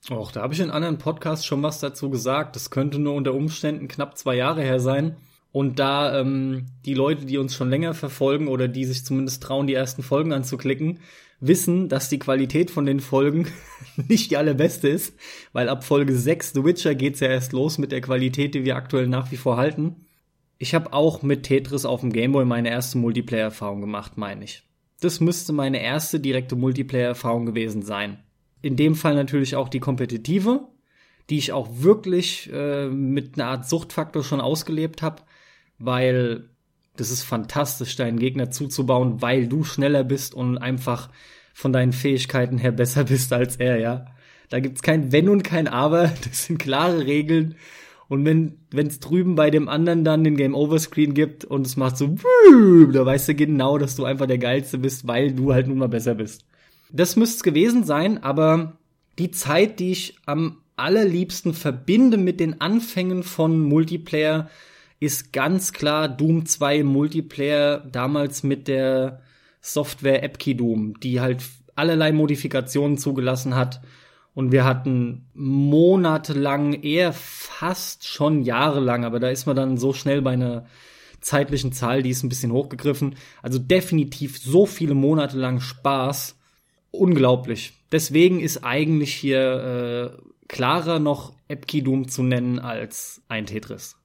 [0.10, 2.56] Och, da habe ich in anderen Podcasts schon was dazu gesagt.
[2.56, 5.18] Das könnte nur unter Umständen knapp zwei Jahre her sein.
[5.58, 9.66] Und da ähm, die Leute, die uns schon länger verfolgen oder die sich zumindest trauen,
[9.66, 11.00] die ersten Folgen anzuklicken,
[11.40, 13.48] wissen, dass die Qualität von den Folgen
[14.08, 15.16] nicht die allerbeste ist,
[15.54, 18.76] weil ab Folge 6 The Witcher geht's ja erst los mit der Qualität, die wir
[18.76, 19.96] aktuell nach wie vor halten.
[20.60, 24.62] Ich habe auch mit Tetris auf dem Gameboy meine erste Multiplayer-Erfahrung gemacht, meine ich.
[25.02, 28.20] Das müsste meine erste direkte Multiplayer-Erfahrung gewesen sein.
[28.62, 30.68] In dem Fall natürlich auch die kompetitive,
[31.32, 35.24] die ich auch wirklich äh, mit einer Art Suchtfaktor schon ausgelebt habe
[35.80, 36.50] weil
[36.96, 41.10] das ist fantastisch, deinen Gegner zuzubauen, weil du schneller bist und einfach
[41.54, 44.06] von deinen Fähigkeiten her besser bist als er, ja.
[44.50, 47.56] Da gibt's kein Wenn und kein Aber, das sind klare Regeln.
[48.10, 51.76] Und wenn es drüben bei dem anderen dann den Game Over Screen gibt und es
[51.76, 52.16] macht so,
[52.94, 55.90] da weißt du genau, dass du einfach der geilste bist, weil du halt nun mal
[55.90, 56.46] besser bist.
[56.90, 58.78] Das müsste es gewesen sein, aber
[59.20, 64.50] die Zeit, die ich am allerliebsten verbinde mit den Anfängen von Multiplayer,
[65.00, 69.22] ist ganz klar Doom 2 Multiplayer damals mit der
[69.62, 71.44] Software AppKey Doom, die halt
[71.76, 73.82] allerlei Modifikationen zugelassen hat.
[74.34, 80.22] Und wir hatten monatelang, eher fast schon jahrelang, aber da ist man dann so schnell
[80.22, 80.66] bei einer
[81.22, 83.16] zeitlichen Zahl, die ist ein bisschen hochgegriffen.
[83.42, 86.36] Also definitiv so viele Monate lang Spaß.
[86.92, 87.74] Unglaublich.
[87.92, 93.97] Deswegen ist eigentlich hier äh, klarer noch Doom zu nennen als ein Tetris.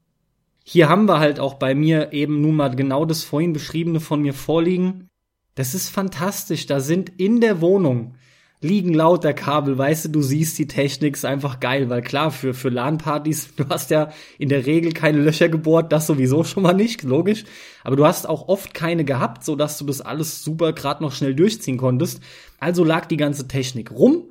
[0.64, 4.22] Hier haben wir halt auch bei mir eben nun mal genau das vorhin beschriebene von
[4.22, 5.08] mir vorliegen.
[5.54, 6.66] Das ist fantastisch.
[6.66, 8.14] Da sind in der Wohnung
[8.62, 12.54] liegen lauter Kabel, weißt du, du siehst die Technik, ist einfach geil, weil klar, für,
[12.54, 16.72] für LAN-Partys, du hast ja in der Regel keine Löcher gebohrt, das sowieso schon mal
[16.72, 17.44] nicht, logisch,
[17.82, 21.12] aber du hast auch oft keine gehabt, so dass du das alles super gerade noch
[21.12, 22.20] schnell durchziehen konntest.
[22.60, 24.26] Also lag die ganze Technik rum.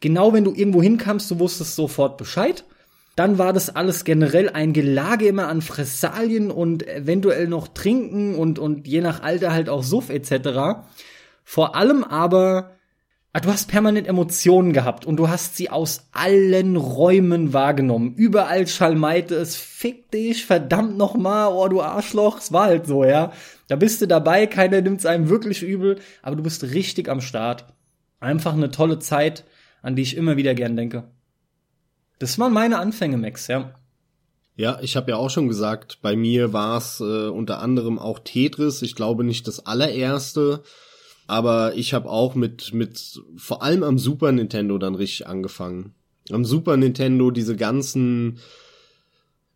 [0.00, 2.64] Genau wenn du irgendwo hinkamst, du wusstest sofort Bescheid.
[3.16, 8.58] Dann war das alles generell ein Gelage immer an Fressalien und eventuell noch Trinken und,
[8.58, 10.82] und je nach Alter halt auch Suff etc.
[11.44, 12.72] Vor allem aber,
[13.32, 18.14] ah, du hast permanent Emotionen gehabt und du hast sie aus allen Räumen wahrgenommen.
[18.14, 23.32] Überall schalmeite es, fick dich, verdammt nochmal, oh du Arschloch, es war halt so, ja.
[23.68, 27.66] Da bist du dabei, keiner nimmt's einem wirklich übel, aber du bist richtig am Start.
[28.18, 29.44] Einfach eine tolle Zeit,
[29.82, 31.04] an die ich immer wieder gern denke.
[32.18, 33.74] Das waren meine Anfänge, Max, ja.
[34.56, 38.20] Ja, ich habe ja auch schon gesagt, bei mir war es äh, unter anderem auch
[38.20, 38.82] Tetris.
[38.82, 40.62] Ich glaube nicht das allererste,
[41.26, 45.94] aber ich habe auch mit mit vor allem am Super Nintendo dann richtig angefangen.
[46.30, 48.38] Am Super Nintendo diese ganzen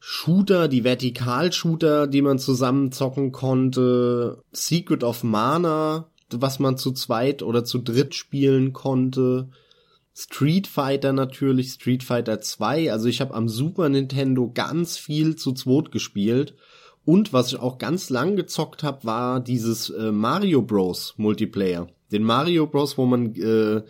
[0.01, 7.43] Shooter, die Vertikalshooter, die man zusammen zocken konnte, Secret of Mana, was man zu zweit
[7.43, 9.49] oder zu dritt spielen konnte.
[10.21, 12.91] Street Fighter natürlich, Street Fighter 2.
[12.91, 16.57] Also ich habe am Super Nintendo ganz viel zu zweit gespielt.
[17.05, 21.15] Und was ich auch ganz lang gezockt habe, war dieses äh, Mario Bros.
[21.19, 21.87] Multiplayer.
[22.11, 23.83] Den Mario Bros, wo man äh,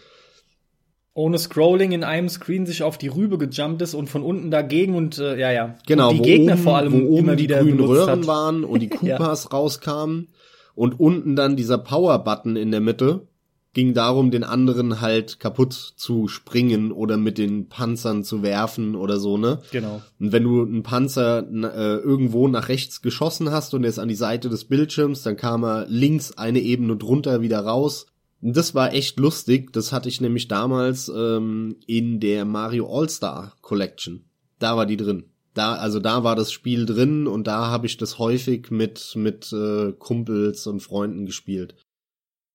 [1.14, 4.94] ohne Scrolling in einem Screen sich auf die Rübe gejumpt ist und von unten dagegen
[4.96, 7.44] und äh, ja ja genau und die Gegner oben, vor allem wo oben immer die
[7.44, 8.26] wieder grünen Röhren hat.
[8.26, 10.28] waren und die Koopas rauskamen
[10.74, 13.26] und unten dann dieser Power Button in der Mitte
[13.74, 19.18] ging darum, den anderen halt kaputt zu springen oder mit den Panzern zu werfen oder
[19.18, 19.60] so, ne?
[19.70, 20.02] Genau.
[20.18, 24.08] Und wenn du einen Panzer äh, irgendwo nach rechts geschossen hast und er ist an
[24.08, 28.06] die Seite des Bildschirms, dann kam er links eine Ebene drunter wieder raus.
[28.40, 29.72] Und das war echt lustig.
[29.72, 34.24] Das hatte ich nämlich damals ähm, in der Mario All-Star Collection.
[34.58, 35.24] Da war die drin.
[35.54, 39.52] Da, also da war das Spiel drin und da habe ich das häufig mit mit
[39.52, 41.74] äh, Kumpels und Freunden gespielt.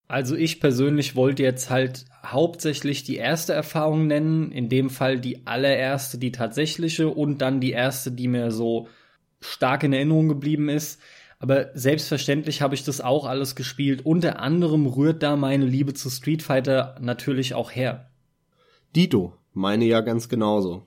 [0.07, 5.45] Also ich persönlich wollte jetzt halt hauptsächlich die erste Erfahrung nennen, in dem Fall die
[5.45, 8.87] allererste, die tatsächliche und dann die erste, die mir so
[9.41, 11.01] stark in Erinnerung geblieben ist.
[11.39, 14.05] Aber selbstverständlich habe ich das auch alles gespielt.
[14.05, 18.09] Unter anderem rührt da meine Liebe zu Street Fighter natürlich auch her.
[18.95, 20.85] Dito, meine ja ganz genauso.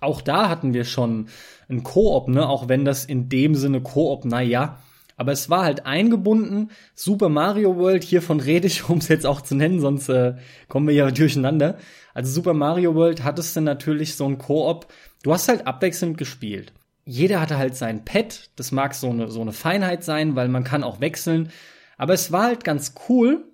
[0.00, 1.28] Auch da hatten wir schon
[1.68, 2.48] ein Koop, ne?
[2.48, 4.82] Auch wenn das in dem Sinne Koop, na ja,
[5.16, 6.70] aber es war halt eingebunden.
[6.94, 10.34] Super Mario World, hiervon rede ich, um es jetzt auch zu nennen, sonst äh,
[10.68, 11.78] kommen wir ja durcheinander.
[12.12, 14.86] Also Super Mario World hattest du natürlich so ein Koop.
[15.22, 16.72] Du hast halt abwechselnd gespielt.
[17.04, 18.50] Jeder hatte halt sein Pet.
[18.56, 21.50] Das mag so eine, so eine Feinheit sein, weil man kann auch wechseln.
[21.96, 23.44] Aber es war halt ganz cool,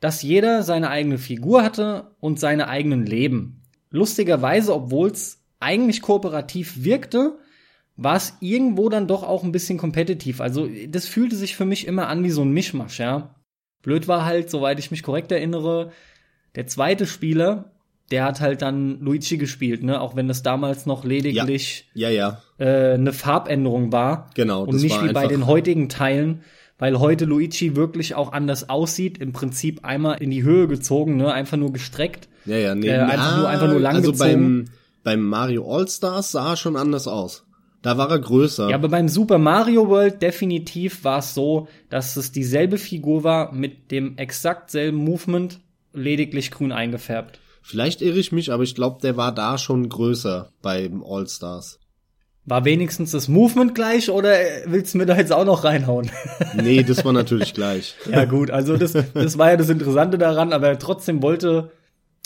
[0.00, 3.62] dass jeder seine eigene Figur hatte und seine eigenen Leben.
[3.90, 7.38] Lustigerweise, obwohl es eigentlich kooperativ wirkte,
[8.02, 10.40] war es irgendwo dann doch auch ein bisschen kompetitiv.
[10.40, 13.34] Also das fühlte sich für mich immer an wie so ein Mischmasch, ja.
[13.82, 15.90] Blöd war halt, soweit ich mich korrekt erinnere,
[16.54, 17.72] der zweite Spieler,
[18.10, 20.00] der hat halt dann Luigi gespielt, ne?
[20.00, 22.42] Auch wenn das damals noch lediglich Ja, ja.
[22.58, 24.30] Äh, eine Farbänderung war.
[24.34, 24.64] Genau.
[24.64, 26.40] Und nicht wie bei den heutigen Teilen,
[26.78, 29.18] weil heute Luigi wirklich auch anders aussieht.
[29.18, 31.32] Im Prinzip einmal in die Höhe gezogen, ne?
[31.32, 32.28] Einfach nur gestreckt.
[32.46, 34.30] Ja, ja, nee, Äh, einfach nur- einfach nur lang Also gezogen.
[34.30, 34.64] beim,
[35.04, 37.44] beim Mario All-Stars sah er schon anders aus.
[37.82, 38.68] Da war er größer.
[38.68, 43.52] Ja, aber beim Super Mario World definitiv war es so, dass es dieselbe Figur war
[43.52, 45.60] mit dem exakt selben Movement,
[45.92, 47.40] lediglich grün eingefärbt.
[47.62, 51.78] Vielleicht irre ich mich, aber ich glaube, der war da schon größer beim All-Stars.
[52.46, 54.34] War wenigstens das Movement gleich oder
[54.66, 56.10] willst du mir da jetzt auch noch reinhauen?
[56.54, 57.94] Nee, das war natürlich gleich.
[58.10, 61.70] ja gut, also das, das war ja das Interessante daran, aber trotzdem wollte,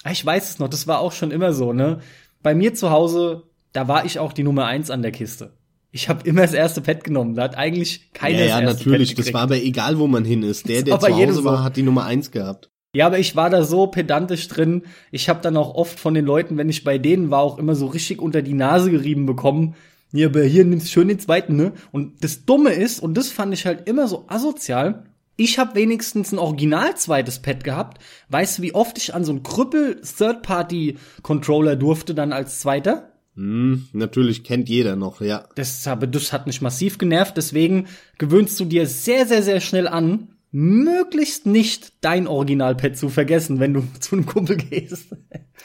[0.05, 2.01] Ah, ich weiß es noch, das war auch schon immer so, ne?
[2.43, 3.45] Bei mir zu Hause,
[3.75, 5.53] da war ich auch die Nummer eins an der Kiste.
[5.91, 7.35] Ich habe immer das erste Pad genommen.
[7.35, 9.09] Da hat eigentlich keiner ja, ja, das erste natürlich.
[9.11, 9.35] Pad Das gekriegt.
[9.35, 10.69] war aber egal, wo man hin ist.
[10.69, 12.71] Der, Das der zu Hause war, hat die Nummer eins gehabt.
[12.97, 14.83] Ja, aber ich war da so pedantisch drin.
[15.11, 17.75] Ich habe dann auch oft von den Leuten, wenn ich bei denen war, auch immer
[17.75, 19.75] so richtig unter die Nase gerieben bekommen.
[20.13, 21.73] Ja, aber hier nimmst schön den zweiten, ne?
[21.91, 25.05] Und das Dumme ist, und das fand ich halt immer so asozial,
[25.37, 27.99] ich habe wenigstens ein original zweites Pad gehabt.
[28.29, 33.11] Weißt du, wie oft ich an so einen Krüppel Third-Party-Controller durfte dann als zweiter?
[33.37, 35.49] Hm, natürlich kennt jeder noch, ja.
[35.57, 37.37] Das, aber das hat mich massiv genervt.
[37.37, 43.59] Deswegen gewöhnst du dir sehr, sehr, sehr schnell an, möglichst nicht dein Originalpad zu vergessen,
[43.59, 45.09] wenn du zu einem Kumpel gehst.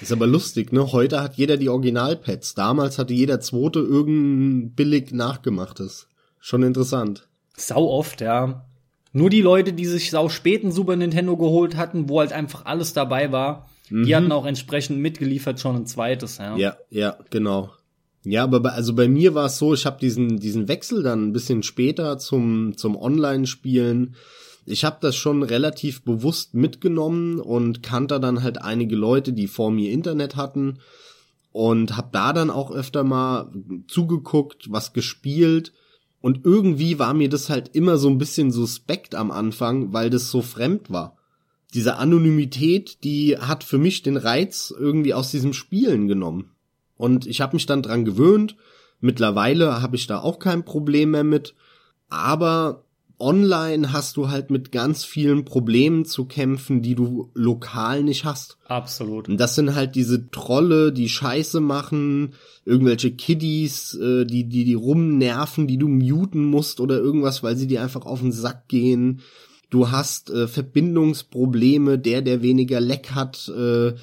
[0.01, 0.91] Ist aber lustig, ne?
[0.91, 2.55] Heute hat jeder die Originalpads.
[2.55, 6.07] Damals hatte jeder zweite irgendein billig nachgemachtes.
[6.39, 7.27] Schon interessant.
[7.55, 8.65] Sau oft, ja.
[9.11, 12.93] Nur die Leute, die sich sau späten Super Nintendo geholt hatten, wo halt einfach alles
[12.93, 14.05] dabei war, Mhm.
[14.05, 16.57] Die hatten auch entsprechend mitgeliefert schon ein zweites, ja.
[16.57, 17.71] Ja, ja, genau.
[18.23, 21.27] Ja, aber bei, also bei mir war es so, ich habe diesen diesen Wechsel dann
[21.27, 24.15] ein bisschen später zum zum Online-Spielen.
[24.65, 29.71] Ich habe das schon relativ bewusst mitgenommen und kannte dann halt einige Leute, die vor
[29.71, 30.79] mir Internet hatten
[31.51, 33.51] und habe da dann auch öfter mal
[33.87, 35.71] zugeguckt, was gespielt
[36.21, 40.29] und irgendwie war mir das halt immer so ein bisschen suspekt am Anfang, weil das
[40.29, 41.15] so fremd war.
[41.73, 46.51] Diese Anonymität, die hat für mich den Reiz irgendwie aus diesem Spielen genommen.
[46.97, 48.55] Und ich habe mich dann dran gewöhnt.
[48.99, 51.53] Mittlerweile habe ich da auch kein Problem mehr mit.
[52.09, 52.83] Aber
[53.19, 58.57] online hast du halt mit ganz vielen Problemen zu kämpfen, die du lokal nicht hast.
[58.65, 59.27] Absolut.
[59.27, 62.33] Und das sind halt diese Trolle, die Scheiße machen,
[62.65, 67.67] irgendwelche Kiddies, äh, die, die, die rumnerven, die du muten musst oder irgendwas, weil sie
[67.67, 69.21] dir einfach auf den Sack gehen.
[69.69, 73.93] Du hast äh, Verbindungsprobleme, der, der weniger Leck hat, äh,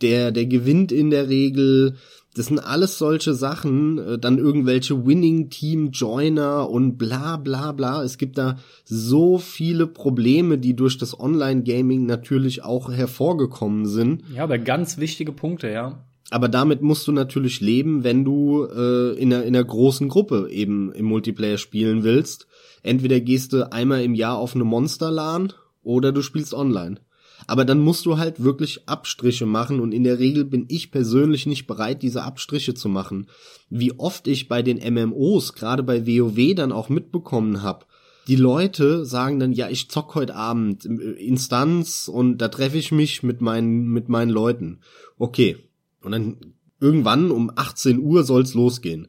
[0.00, 1.96] der, der gewinnt in der Regel.
[2.34, 8.04] Das sind alles solche Sachen, äh, dann irgendwelche Winning Team Joiner und bla bla bla.
[8.04, 14.22] Es gibt da so viele Probleme, die durch das Online Gaming natürlich auch hervorgekommen sind.
[14.34, 16.04] Ja, aber ganz wichtige Punkte, ja.
[16.30, 20.48] Aber damit musst du natürlich leben, wenn du äh, in, einer, in einer großen Gruppe
[20.50, 22.46] eben im Multiplayer spielen willst.
[22.86, 27.00] Entweder gehst du einmal im Jahr auf eine Monster-LAN oder du spielst online.
[27.46, 31.46] Aber dann musst du halt wirklich Abstriche machen und in der Regel bin ich persönlich
[31.46, 33.26] nicht bereit, diese Abstriche zu machen.
[33.68, 37.86] Wie oft ich bei den MMOs, gerade bei WoW, dann auch mitbekommen habe,
[38.28, 43.22] die Leute sagen dann, ja, ich zock heute Abend Instanz und da treffe ich mich
[43.22, 44.80] mit meinen, mit meinen Leuten.
[45.18, 45.56] Okay.
[46.02, 49.08] Und dann irgendwann um 18 Uhr soll's losgehen.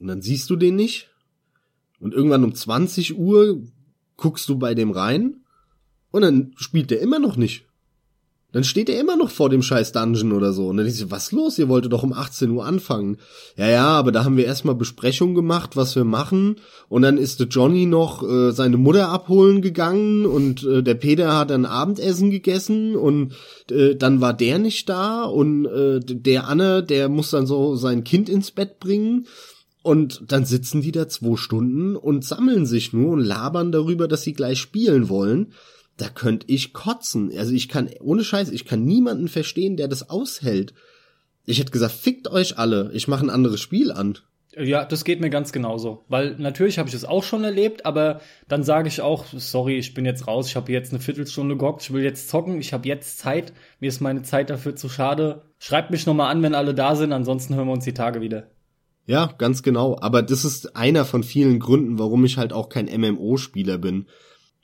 [0.00, 1.08] Und dann siehst du den nicht.
[2.00, 3.62] Und irgendwann um 20 Uhr
[4.16, 5.42] guckst du bei dem rein
[6.10, 7.64] und dann spielt der immer noch nicht.
[8.50, 10.68] Dann steht er immer noch vor dem scheiß Dungeon oder so.
[10.68, 11.58] Und dann denkst du, was los?
[11.58, 13.18] Ihr wolltet doch um 18 Uhr anfangen.
[13.56, 16.56] Ja, ja, aber da haben wir erstmal Besprechung gemacht, was wir machen.
[16.88, 21.36] Und dann ist der Johnny noch äh, seine Mutter abholen gegangen und äh, der Peter
[21.36, 23.34] hat dann Abendessen gegessen und
[23.70, 28.02] äh, dann war der nicht da und äh, der Anne, der muss dann so sein
[28.02, 29.26] Kind ins Bett bringen.
[29.82, 34.22] Und dann sitzen die da zwei Stunden und sammeln sich nur und labern darüber, dass
[34.22, 35.52] sie gleich spielen wollen
[35.98, 37.30] da könnte ich kotzen.
[37.36, 40.72] Also ich kann, ohne Scheiß, ich kann niemanden verstehen, der das aushält.
[41.44, 44.18] Ich hätte gesagt, fickt euch alle, ich mache ein anderes Spiel an.
[44.56, 46.04] Ja, das geht mir ganz genauso.
[46.08, 49.94] Weil natürlich habe ich es auch schon erlebt, aber dann sage ich auch, sorry, ich
[49.94, 52.88] bin jetzt raus, ich habe jetzt eine Viertelstunde gehockt, ich will jetzt zocken, ich habe
[52.88, 55.42] jetzt Zeit, mir ist meine Zeit dafür zu schade.
[55.58, 58.48] Schreibt mich nochmal an, wenn alle da sind, ansonsten hören wir uns die Tage wieder.
[59.08, 59.96] Ja, ganz genau.
[60.00, 64.06] Aber das ist einer von vielen Gründen, warum ich halt auch kein MMO-Spieler bin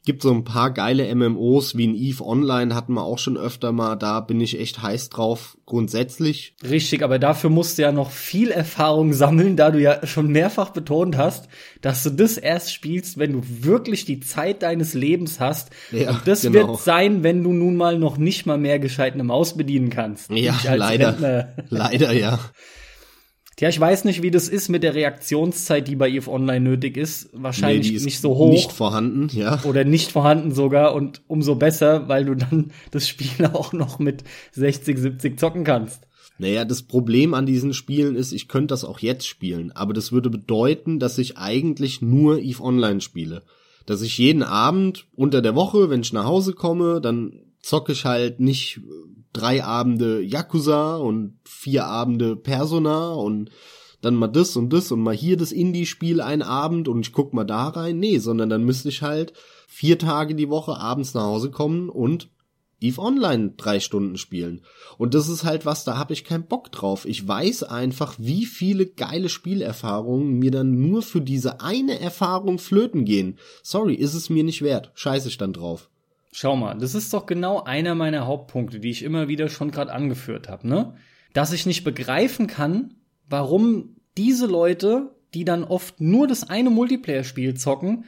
[0.05, 3.73] gibt so ein paar geile MMOs wie ein Eve Online hatten wir auch schon öfter
[3.73, 6.55] mal, da bin ich echt heiß drauf grundsätzlich.
[6.63, 10.71] Richtig, aber dafür musst du ja noch viel Erfahrung sammeln, da du ja schon mehrfach
[10.71, 11.49] betont hast,
[11.81, 15.71] dass du das erst spielst, wenn du wirklich die Zeit deines Lebens hast.
[15.91, 16.69] Ja, Und das genau.
[16.69, 20.31] wird sein, wenn du nun mal noch nicht mal mehr gescheit eine Maus bedienen kannst.
[20.31, 21.55] Ja, leider.
[21.71, 22.39] Leider, ja.
[23.57, 26.97] Tja, ich weiß nicht, wie das ist mit der Reaktionszeit, die bei EVE Online nötig
[26.97, 27.29] ist.
[27.33, 28.51] Wahrscheinlich nee, ist nicht so hoch.
[28.51, 29.63] Nicht vorhanden, ja.
[29.65, 34.25] Oder nicht vorhanden sogar und umso besser, weil du dann das Spiel auch noch mit
[34.53, 36.09] 60, 70 zocken kannst.
[36.39, 40.11] Naja, das Problem an diesen Spielen ist, ich könnte das auch jetzt spielen, aber das
[40.11, 43.45] würde bedeuten, dass ich eigentlich nur EVE Online spiele.
[43.87, 48.05] Dass ich jeden Abend unter der Woche, wenn ich nach Hause komme, dann zocke ich
[48.05, 48.81] halt nicht
[49.35, 53.51] drei Abende Yakuza und vier Abende Persona und
[54.01, 57.35] dann mal das und das und mal hier das Indie-Spiel ein Abend und ich guck
[57.35, 57.99] mal da rein.
[57.99, 59.33] Nee, sondern dann müsste ich halt
[59.67, 62.29] vier Tage die Woche abends nach Hause kommen und
[62.81, 64.61] Eve Online drei Stunden spielen.
[64.99, 67.07] Und das ist halt was, da habe ich keinen Bock drauf.
[67.07, 73.07] Ich weiß einfach, wie viele geile Spielerfahrungen mir dann nur für diese eine Erfahrung flöten
[73.07, 73.39] gehen.
[73.63, 74.93] Sorry, ist es mir nicht wert.
[74.95, 75.89] Scheiße ich dann drauf.
[76.37, 79.93] Schau mal, das ist doch genau einer meiner Hauptpunkte, die ich immer wieder schon gerade
[79.93, 80.95] angeführt habe, ne?
[81.33, 82.95] Dass ich nicht begreifen kann,
[83.29, 88.07] warum diese Leute, die dann oft nur das eine Multiplayer-Spiel zocken,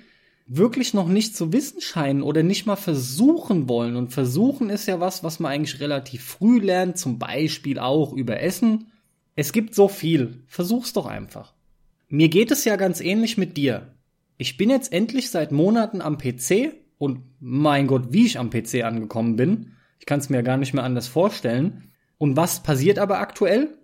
[0.49, 3.95] wirklich noch nicht zu wissen scheinen oder nicht mal versuchen wollen.
[3.95, 8.41] Und versuchen ist ja was, was man eigentlich relativ früh lernt, zum Beispiel auch über
[8.41, 8.91] Essen.
[9.37, 10.43] Es gibt so viel.
[10.49, 11.55] Versuch's doch einfach.
[12.09, 13.95] Mir geht es ja ganz ähnlich mit dir.
[14.37, 18.85] Ich bin jetzt endlich seit Monaten am PC und mein Gott, wie ich am PC
[18.85, 19.73] angekommen bin.
[19.99, 21.91] Ich kann es mir gar nicht mehr anders vorstellen.
[22.19, 23.77] Und was passiert aber aktuell?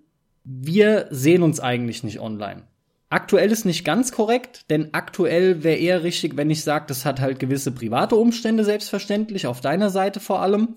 [0.44, 2.62] Wir sehen uns eigentlich nicht online.
[3.10, 7.20] Aktuell ist nicht ganz korrekt, denn aktuell wäre eher richtig, wenn ich sage, das hat
[7.20, 10.76] halt gewisse private Umstände, selbstverständlich, auf deiner Seite vor allem.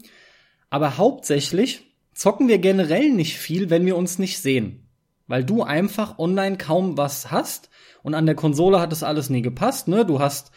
[0.69, 4.89] Aber hauptsächlich zocken wir generell nicht viel, wenn wir uns nicht sehen.
[5.27, 7.69] Weil du einfach online kaum was hast
[8.03, 10.05] und an der Konsole hat das alles nie gepasst, ne?
[10.05, 10.51] Du hast,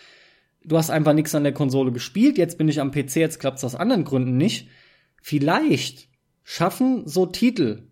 [0.65, 3.65] du hast einfach nichts an der Konsole gespielt, jetzt bin ich am PC, jetzt klappt's
[3.65, 4.69] aus anderen Gründen nicht.
[5.23, 6.09] Vielleicht
[6.45, 7.89] schaffen so Titel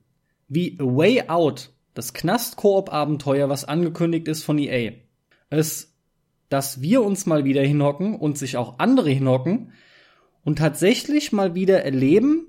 [0.49, 4.93] wie A Way Out, das Knast-Koop-Abenteuer, was angekündigt ist von EA,
[5.51, 5.95] es,
[6.49, 9.73] dass wir uns mal wieder hinhocken und sich auch andere hinhocken
[10.45, 12.47] und tatsächlich mal wieder erleben,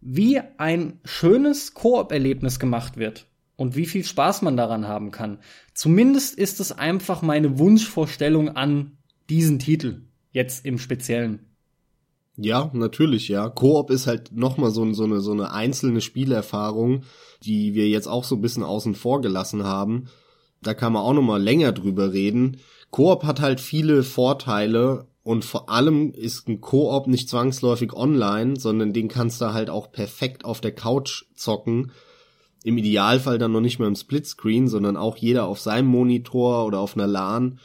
[0.00, 5.38] wie ein schönes Koop-Erlebnis gemacht wird und wie viel Spaß man daran haben kann.
[5.74, 8.97] Zumindest ist es einfach meine Wunschvorstellung an
[9.28, 10.02] diesen Titel,
[10.32, 11.40] jetzt im Speziellen.
[12.36, 13.48] Ja, natürlich, ja.
[13.48, 17.02] Koop ist halt nochmal so, so, eine, so eine einzelne Spielerfahrung,
[17.42, 20.08] die wir jetzt auch so ein bisschen außen vor gelassen haben.
[20.62, 22.58] Da kann man auch nochmal länger drüber reden.
[22.90, 28.92] Koop hat halt viele Vorteile und vor allem ist ein Koop nicht zwangsläufig online, sondern
[28.92, 31.90] den kannst du halt auch perfekt auf der Couch zocken
[32.64, 36.80] im Idealfall dann noch nicht mehr im Splitscreen, sondern auch jeder auf seinem Monitor oder
[36.80, 37.60] auf einer LAN,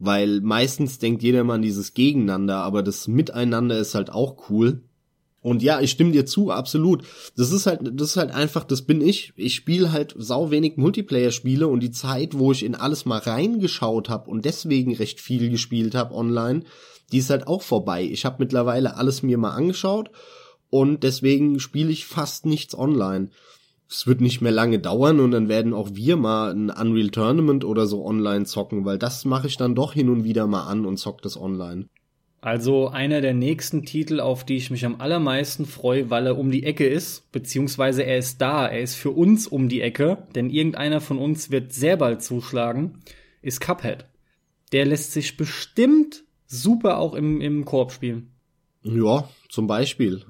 [0.00, 4.82] weil meistens denkt jeder mal an dieses Gegeneinander, aber das Miteinander ist halt auch cool.
[5.42, 7.04] Und ja, ich stimme dir zu, absolut.
[7.36, 9.32] Das ist halt, das ist halt einfach, das bin ich.
[9.36, 14.08] Ich spiele halt sau wenig Multiplayer-Spiele und die Zeit, wo ich in alles mal reingeschaut
[14.08, 16.64] habe und deswegen recht viel gespielt habe online,
[17.12, 18.02] die ist halt auch vorbei.
[18.02, 20.10] Ich habe mittlerweile alles mir mal angeschaut
[20.70, 23.30] und deswegen spiele ich fast nichts online
[23.90, 27.64] es wird nicht mehr lange dauern und dann werden auch wir mal ein Unreal Tournament
[27.64, 30.86] oder so online zocken, weil das mache ich dann doch hin und wieder mal an
[30.86, 31.86] und zock das online.
[32.40, 36.50] Also einer der nächsten Titel, auf die ich mich am allermeisten freue, weil er um
[36.50, 40.48] die Ecke ist, beziehungsweise er ist da, er ist für uns um die Ecke, denn
[40.48, 43.00] irgendeiner von uns wird sehr bald zuschlagen,
[43.42, 44.06] ist Cuphead.
[44.72, 48.30] Der lässt sich bestimmt super auch im, im Koop spielen.
[48.82, 50.22] Ja, zum Beispiel.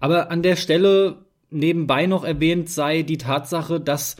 [0.00, 4.16] Aber an der Stelle nebenbei noch erwähnt sei die Tatsache, dass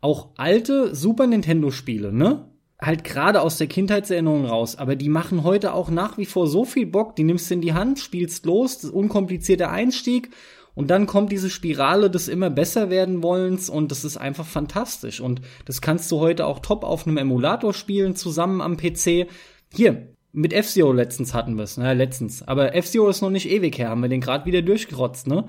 [0.00, 2.48] auch alte Super Nintendo Spiele, ne?
[2.80, 6.64] Halt gerade aus der Kindheitserinnerung raus, aber die machen heute auch nach wie vor so
[6.64, 10.30] viel Bock, die nimmst du in die Hand, spielst los, das unkomplizierte Einstieg
[10.74, 15.20] und dann kommt diese Spirale des immer besser werden wollens und das ist einfach fantastisch
[15.20, 19.28] und das kannst du heute auch top auf einem Emulator spielen, zusammen am PC.
[19.72, 22.42] Hier, mit F-Zero letztens hatten wir es, naja, letztens.
[22.42, 25.44] Aber F-Zero ist noch nicht ewig her, haben wir den gerade wieder durchgerotzt, ne?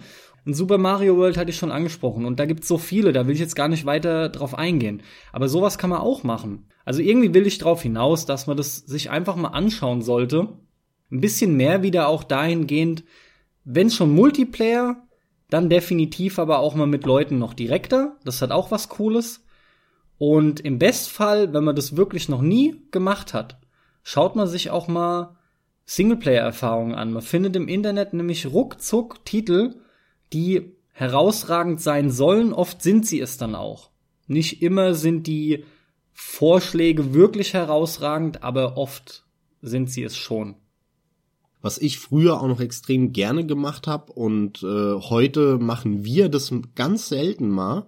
[0.46, 3.34] Und Super Mario World hatte ich schon angesprochen und da gibt's so viele, da will
[3.34, 5.02] ich jetzt gar nicht weiter drauf eingehen.
[5.32, 6.68] Aber sowas kann man auch machen.
[6.84, 10.50] Also irgendwie will ich drauf hinaus, dass man das sich einfach mal anschauen sollte.
[11.12, 13.04] Ein bisschen mehr wieder auch dahingehend,
[13.64, 14.98] wenn schon Multiplayer,
[15.50, 18.18] dann definitiv aber auch mal mit Leuten noch direkter.
[18.26, 19.46] Das hat auch was Cooles.
[20.18, 23.60] Und im Bestfall, wenn man das wirklich noch nie gemacht hat,
[24.04, 25.38] schaut man sich auch mal
[25.86, 27.14] Singleplayer-Erfahrungen an.
[27.14, 29.76] Man findet im Internet nämlich ruckzuck Titel,
[30.34, 32.54] die herausragend sein sollen.
[32.54, 33.90] Oft sind sie es dann auch.
[34.28, 35.66] Nicht immer sind die
[36.14, 39.26] Vorschläge wirklich herausragend, aber oft
[39.62, 40.56] sind sie es schon.
[41.62, 46.54] Was ich früher auch noch extrem gerne gemacht habe und äh, heute machen wir das
[46.76, 47.88] ganz selten mal,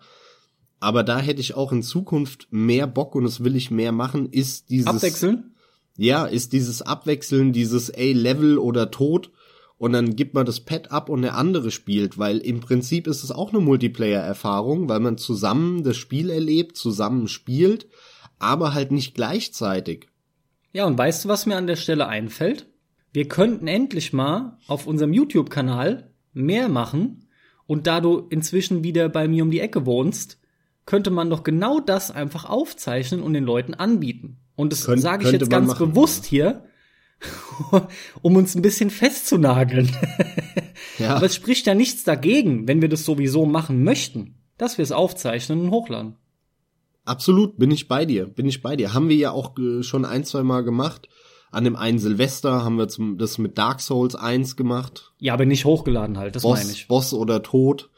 [0.79, 4.29] aber da hätte ich auch in Zukunft mehr Bock und das will ich mehr machen,
[4.29, 5.55] ist dieses Abwechseln?
[5.97, 9.31] Ja, ist dieses Abwechseln, dieses ey Level oder Tod
[9.77, 13.23] und dann gibt man das Pad ab und der andere spielt, weil im Prinzip ist
[13.23, 17.87] es auch eine Multiplayer-Erfahrung, weil man zusammen das Spiel erlebt, zusammen spielt,
[18.39, 20.07] aber halt nicht gleichzeitig.
[20.71, 22.67] Ja, und weißt du, was mir an der Stelle einfällt?
[23.11, 27.27] Wir könnten endlich mal auf unserem YouTube-Kanal mehr machen
[27.67, 30.39] und da du inzwischen wieder bei mir um die Ecke wohnst,
[30.85, 34.37] könnte man doch genau das einfach aufzeichnen und den Leuten anbieten.
[34.55, 36.65] Und das sage ich jetzt ganz machen, bewusst hier,
[38.21, 39.95] um uns ein bisschen festzunageln.
[40.99, 41.15] ja.
[41.15, 44.91] Aber es spricht ja nichts dagegen, wenn wir das sowieso machen möchten, dass wir es
[44.91, 46.15] aufzeichnen und hochladen.
[47.05, 48.93] Absolut, bin ich bei dir, bin ich bei dir.
[48.93, 51.07] Haben wir ja auch äh, schon ein, zwei Mal gemacht.
[51.51, 55.13] An dem einen Silvester haben wir zum, das mit Dark Souls 1 gemacht.
[55.19, 56.87] Ja, aber nicht hochgeladen halt, das Boss, meine ich.
[56.87, 57.89] Boss oder Tod.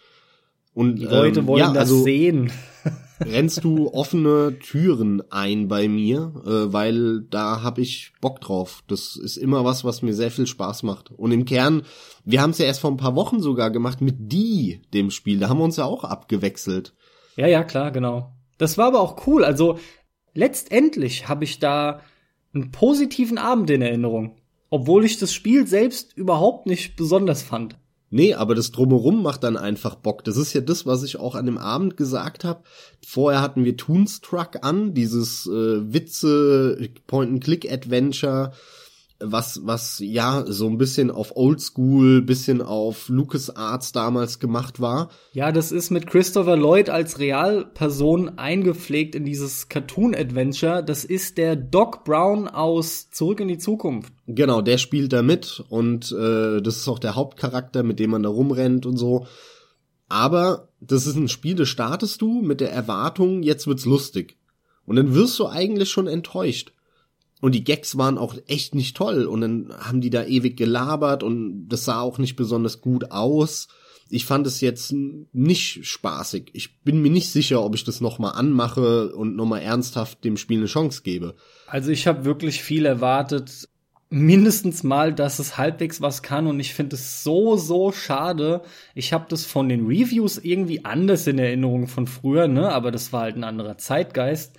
[0.77, 2.51] Und, Die Leute ähm, wollen ja, das also, sehen.
[3.19, 8.83] rennst du offene Türen ein bei mir, äh, weil da hab ich Bock drauf.
[8.87, 11.09] Das ist immer was, was mir sehr viel Spaß macht.
[11.09, 11.81] Und im Kern,
[12.25, 15.39] wir haben es ja erst vor ein paar Wochen sogar gemacht mit die, dem Spiel.
[15.39, 16.93] Da haben wir uns ja auch abgewechselt.
[17.37, 18.35] Ja, ja, klar, genau.
[18.59, 19.43] Das war aber auch cool.
[19.43, 19.79] Also
[20.35, 22.01] letztendlich habe ich da
[22.53, 24.35] einen positiven Abend in Erinnerung,
[24.69, 27.79] obwohl ich das Spiel selbst überhaupt nicht besonders fand.
[28.09, 30.23] Nee, aber das drumherum macht dann einfach Bock.
[30.23, 32.63] Das ist ja das, was ich auch an dem Abend gesagt habe.
[33.05, 38.53] Vorher hatten wir Toonstruck an, dieses äh, Witze Point-and-Click-Adventure.
[39.19, 45.09] Was, was ja so ein bisschen auf Oldschool, bisschen auf LucasArts damals gemacht war.
[45.33, 50.83] Ja, das ist mit Christopher Lloyd als Realperson eingepflegt in dieses Cartoon-Adventure.
[50.83, 54.13] Das ist der Doc Brown aus Zurück in die Zukunft.
[54.27, 58.23] Genau, der spielt da mit und äh, das ist auch der Hauptcharakter, mit dem man
[58.23, 59.25] da rumrennt und so.
[60.09, 64.37] Aber das ist ein Spiel, das startest du mit der Erwartung, jetzt wird's lustig.
[64.85, 66.71] Und dann wirst du eigentlich schon enttäuscht.
[67.39, 69.25] Und die Gags waren auch echt nicht toll.
[69.25, 73.67] Und dann haben die da ewig gelabert und das sah auch nicht besonders gut aus.
[74.09, 76.49] Ich fand es jetzt nicht spaßig.
[76.53, 80.59] Ich bin mir nicht sicher, ob ich das nochmal anmache und nochmal ernsthaft dem Spiel
[80.59, 81.35] eine Chance gebe.
[81.67, 83.67] Also ich habe wirklich viel erwartet.
[84.09, 88.61] Mindestens mal, dass es halbwegs was kann und ich finde es so, so schade.
[88.95, 92.71] Ich habe das von den Reviews irgendwie anders in Erinnerung von früher, ne?
[92.71, 94.57] Aber das war halt ein anderer Zeitgeist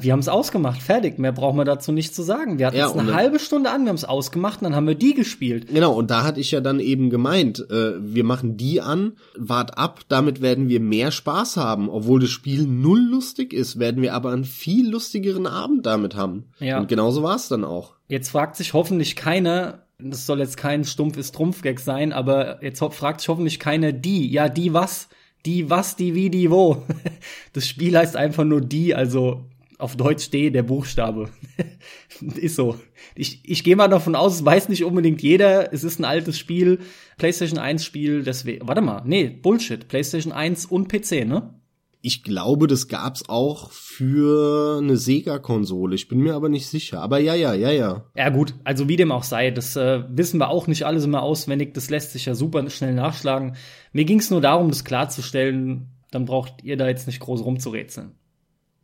[0.00, 1.18] wir haben es ausgemacht, fertig.
[1.18, 2.58] Mehr brauchen wir dazu nicht zu sagen.
[2.58, 4.86] Wir hatten ja, es eine halbe Stunde an, wir haben es ausgemacht, und dann haben
[4.86, 5.68] wir die gespielt.
[5.68, 9.78] Genau, und da hatte ich ja dann eben gemeint, äh, wir machen die an, wart
[9.78, 11.88] ab, damit werden wir mehr Spaß haben.
[11.88, 16.44] Obwohl das Spiel null lustig ist, werden wir aber einen viel lustigeren Abend damit haben.
[16.58, 16.78] Ja.
[16.78, 17.94] Und genauso war es dann auch.
[18.08, 23.20] Jetzt fragt sich hoffentlich keiner, das soll jetzt kein stumpfes Trumpfgag sein, aber jetzt fragt
[23.20, 24.30] sich hoffentlich keiner die.
[24.30, 25.08] Ja, die was?
[25.46, 26.82] Die was, die wie, die wo.
[27.52, 29.44] Das Spiel heißt einfach nur die, also
[29.78, 31.30] auf Deutsch steht der Buchstabe.
[32.20, 32.76] ist so.
[33.14, 35.72] Ich, ich gehe mal davon aus, es weiß nicht unbedingt jeder.
[35.72, 36.80] Es ist ein altes Spiel,
[37.16, 38.66] PlayStation 1 Spiel, deswegen.
[38.66, 39.86] Warte mal, nee, Bullshit.
[39.88, 41.54] PlayStation 1 und PC, ne?
[42.00, 45.96] Ich glaube, das gab's auch für eine Sega-Konsole.
[45.96, 47.00] Ich bin mir aber nicht sicher.
[47.00, 48.04] Aber ja, ja, ja, ja.
[48.16, 51.22] Ja gut, also wie dem auch sei, das äh, wissen wir auch nicht alles immer
[51.22, 51.74] auswendig.
[51.74, 53.56] Das lässt sich ja super schnell nachschlagen.
[53.92, 55.88] Mir ging's nur darum, das klarzustellen.
[56.12, 58.12] Dann braucht ihr da jetzt nicht groß rumzurätseln.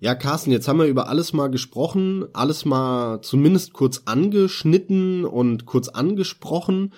[0.05, 5.64] Ja, Carsten, jetzt haben wir über alles mal gesprochen, alles mal zumindest kurz angeschnitten und
[5.64, 6.92] kurz angesprochen.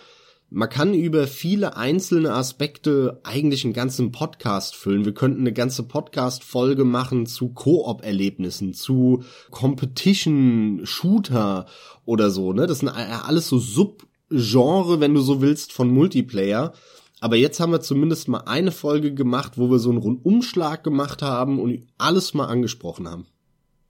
[0.50, 5.04] Man kann über viele einzelne Aspekte eigentlich einen ganzen Podcast füllen.
[5.04, 11.66] Wir könnten eine ganze Podcast-Folge machen zu Koop-Erlebnissen, zu Competition-Shooter
[12.06, 12.66] oder so, ne?
[12.66, 16.72] Das sind alles so Subgenre, wenn du so willst, von Multiplayer.
[17.20, 21.22] Aber jetzt haben wir zumindest mal eine Folge gemacht, wo wir so einen Rundumschlag gemacht
[21.22, 23.26] haben und alles mal angesprochen haben.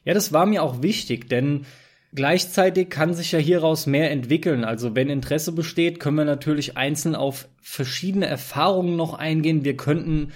[0.05, 1.67] Ja, das war mir auch wichtig, denn
[2.15, 4.65] gleichzeitig kann sich ja hieraus mehr entwickeln.
[4.65, 9.65] Also wenn Interesse besteht, können wir natürlich einzeln auf verschiedene Erfahrungen noch eingehen.
[9.65, 10.33] Wir könnten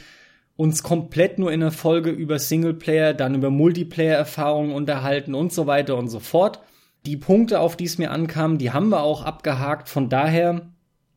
[0.57, 5.97] uns komplett nur in der Folge über Singleplayer, dann über Multiplayer-Erfahrungen unterhalten und so weiter
[5.97, 6.61] und so fort.
[7.07, 9.89] Die Punkte, auf die es mir ankam, die haben wir auch abgehakt.
[9.89, 10.69] Von daher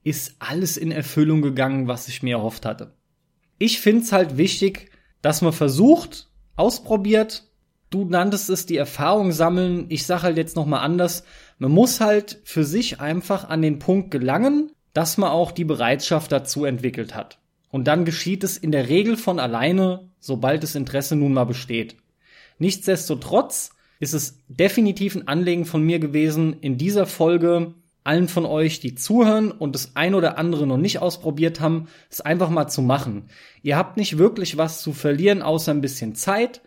[0.04, 2.94] ist alles in Erfüllung gegangen, was ich mir erhofft hatte.
[3.58, 4.92] Ich find's halt wichtig,
[5.22, 7.50] dass man versucht, ausprobiert.
[7.90, 9.86] Du nanntest es die Erfahrung sammeln.
[9.90, 11.24] Ich sag halt jetzt noch mal anders.
[11.60, 16.32] Man muss halt für sich einfach an den Punkt gelangen, dass man auch die Bereitschaft
[16.32, 17.40] dazu entwickelt hat.
[17.70, 21.96] Und dann geschieht es in der Regel von alleine, sobald das Interesse nun mal besteht.
[22.60, 27.74] Nichtsdestotrotz ist es definitiv ein Anliegen von mir gewesen, in dieser Folge
[28.04, 32.22] allen von euch, die zuhören und das ein oder andere noch nicht ausprobiert haben, es
[32.22, 33.30] einfach mal zu machen.
[33.62, 36.62] Ihr habt nicht wirklich was zu verlieren, außer ein bisschen Zeit.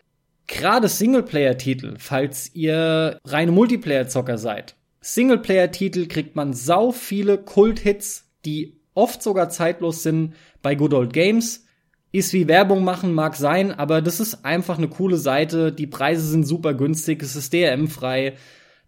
[0.47, 4.77] Gerade Singleplayer-Titel, falls ihr reine Multiplayer-Zocker seid.
[5.01, 11.65] Singleplayer-Titel kriegt man sau viele Kult-Hits, die oft sogar zeitlos sind bei Good Old Games.
[12.13, 15.71] Ist wie Werbung machen, mag sein, aber das ist einfach eine coole Seite.
[15.73, 18.35] Die Preise sind super günstig, es ist DRM-frei,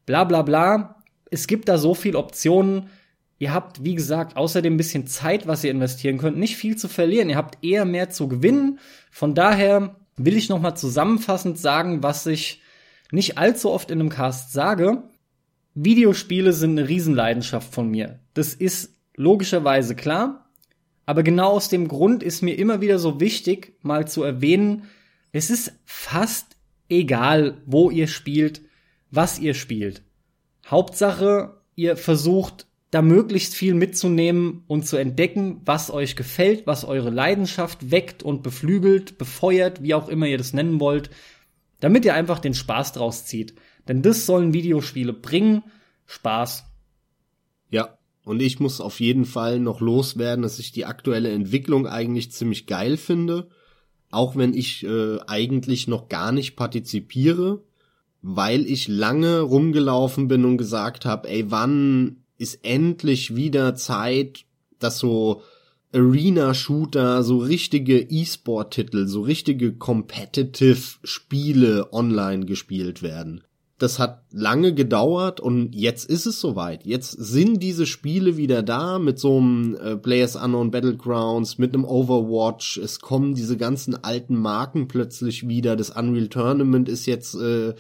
[0.07, 0.98] bla bla bla
[1.31, 2.91] es gibt da so viele Optionen.
[3.39, 6.89] Ihr habt, wie gesagt, außerdem ein bisschen Zeit, was ihr investieren könnt, nicht viel zu
[6.89, 7.31] verlieren.
[7.31, 8.79] Ihr habt eher mehr zu gewinnen.
[9.11, 12.63] Von daher will ich noch mal zusammenfassend sagen, was ich
[13.13, 15.05] nicht allzu oft in einem Cast sage.
[15.75, 18.21] Videospiele sind eine Riesenleidenschaft von mir.
[18.35, 20.51] Das ist logischerweise klar.
[21.07, 24.85] Aber genau aus dem Grund ist mir immer wieder so wichtig, mal zu erwähnen,
[25.33, 26.57] es ist fast
[26.89, 28.63] egal, wo ihr spielt,
[29.11, 30.03] was ihr spielt.
[30.71, 37.11] Hauptsache, ihr versucht da möglichst viel mitzunehmen und zu entdecken, was euch gefällt, was eure
[37.11, 41.11] Leidenschaft weckt und beflügelt, befeuert, wie auch immer ihr das nennen wollt,
[41.81, 43.55] damit ihr einfach den Spaß draus zieht.
[43.89, 45.63] Denn das sollen Videospiele bringen.
[46.07, 46.65] Spaß.
[47.71, 52.33] Ja, und ich muss auf jeden Fall noch loswerden, dass ich die aktuelle Entwicklung eigentlich
[52.33, 53.49] ziemlich geil finde.
[54.11, 57.63] Auch wenn ich äh, eigentlich noch gar nicht partizipiere
[58.23, 64.45] weil ich lange rumgelaufen bin und gesagt habe, ey, wann ist endlich wieder Zeit,
[64.79, 65.43] dass so
[65.93, 73.43] Arena-Shooter, so richtige E-Sport-Titel, so richtige Competitive-Spiele online gespielt werden.
[73.79, 76.85] das hat lange gedauert und jetzt ist es soweit.
[76.85, 81.85] Jetzt sind diese Spiele wieder da mit so einem äh, Players Unknown Battlegrounds, mit einem
[81.85, 82.79] Overwatch.
[82.79, 85.77] Es kommen diese ganzen alten Marken plötzlich wieder.
[85.77, 87.75] Das Unreal Tournament ist jetzt äh,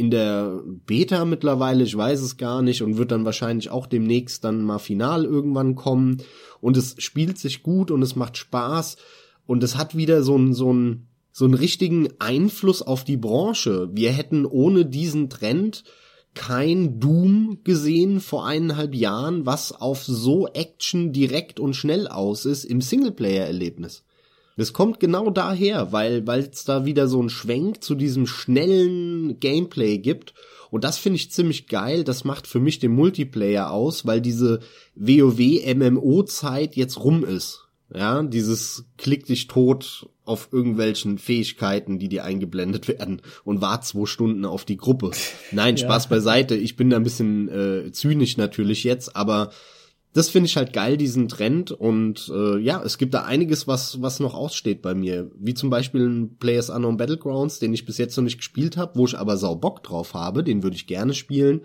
[0.00, 4.44] in der Beta mittlerweile, ich weiß es gar nicht und wird dann wahrscheinlich auch demnächst
[4.44, 6.22] dann mal final irgendwann kommen.
[6.62, 8.96] Und es spielt sich gut und es macht Spaß
[9.44, 13.90] und es hat wieder so ein, so ein so einen richtigen Einfluss auf die Branche.
[13.92, 15.84] Wir hätten ohne diesen Trend
[16.34, 22.64] kein Doom gesehen vor eineinhalb Jahren, was auf so Action direkt und schnell aus ist
[22.64, 24.02] im Singleplayer-Erlebnis.
[24.60, 29.40] Das kommt genau daher, weil weil es da wieder so einen Schwenk zu diesem schnellen
[29.40, 30.34] Gameplay gibt
[30.70, 32.04] und das finde ich ziemlich geil.
[32.04, 34.60] Das macht für mich den Multiplayer aus, weil diese
[34.96, 37.68] WoW MMO Zeit jetzt rum ist.
[37.94, 44.04] Ja, dieses klick dich tot auf irgendwelchen Fähigkeiten, die dir eingeblendet werden und wart zwei
[44.04, 45.12] Stunden auf die Gruppe.
[45.52, 46.10] Nein, Spaß ja.
[46.10, 46.54] beiseite.
[46.54, 49.52] Ich bin da ein bisschen äh, zynisch natürlich jetzt, aber
[50.12, 51.70] das finde ich halt geil, diesen Trend.
[51.70, 55.30] Und äh, ja, es gibt da einiges, was, was noch aussteht bei mir.
[55.38, 58.98] Wie zum Beispiel ein Players Unknown Battlegrounds, den ich bis jetzt noch nicht gespielt habe,
[58.98, 61.62] wo ich aber sau Bock drauf habe, den würde ich gerne spielen.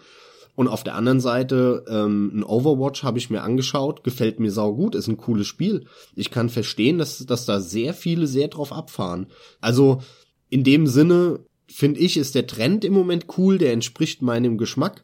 [0.56, 4.74] Und auf der anderen Seite, ähm, ein Overwatch habe ich mir angeschaut, gefällt mir sau
[4.74, 5.86] gut, ist ein cooles Spiel.
[6.16, 9.28] Ich kann verstehen, dass, dass da sehr viele sehr drauf abfahren.
[9.60, 10.02] Also
[10.50, 15.04] in dem Sinne, finde ich, ist der Trend im Moment cool, der entspricht meinem Geschmack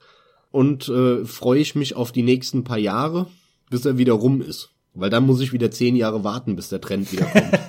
[0.52, 3.28] und äh, freue ich mich auf die nächsten paar Jahre,
[3.70, 4.70] bis er wieder rum ist.
[4.93, 7.60] Weil dann muss ich wieder zehn Jahre warten, bis der Trend wieder kommt.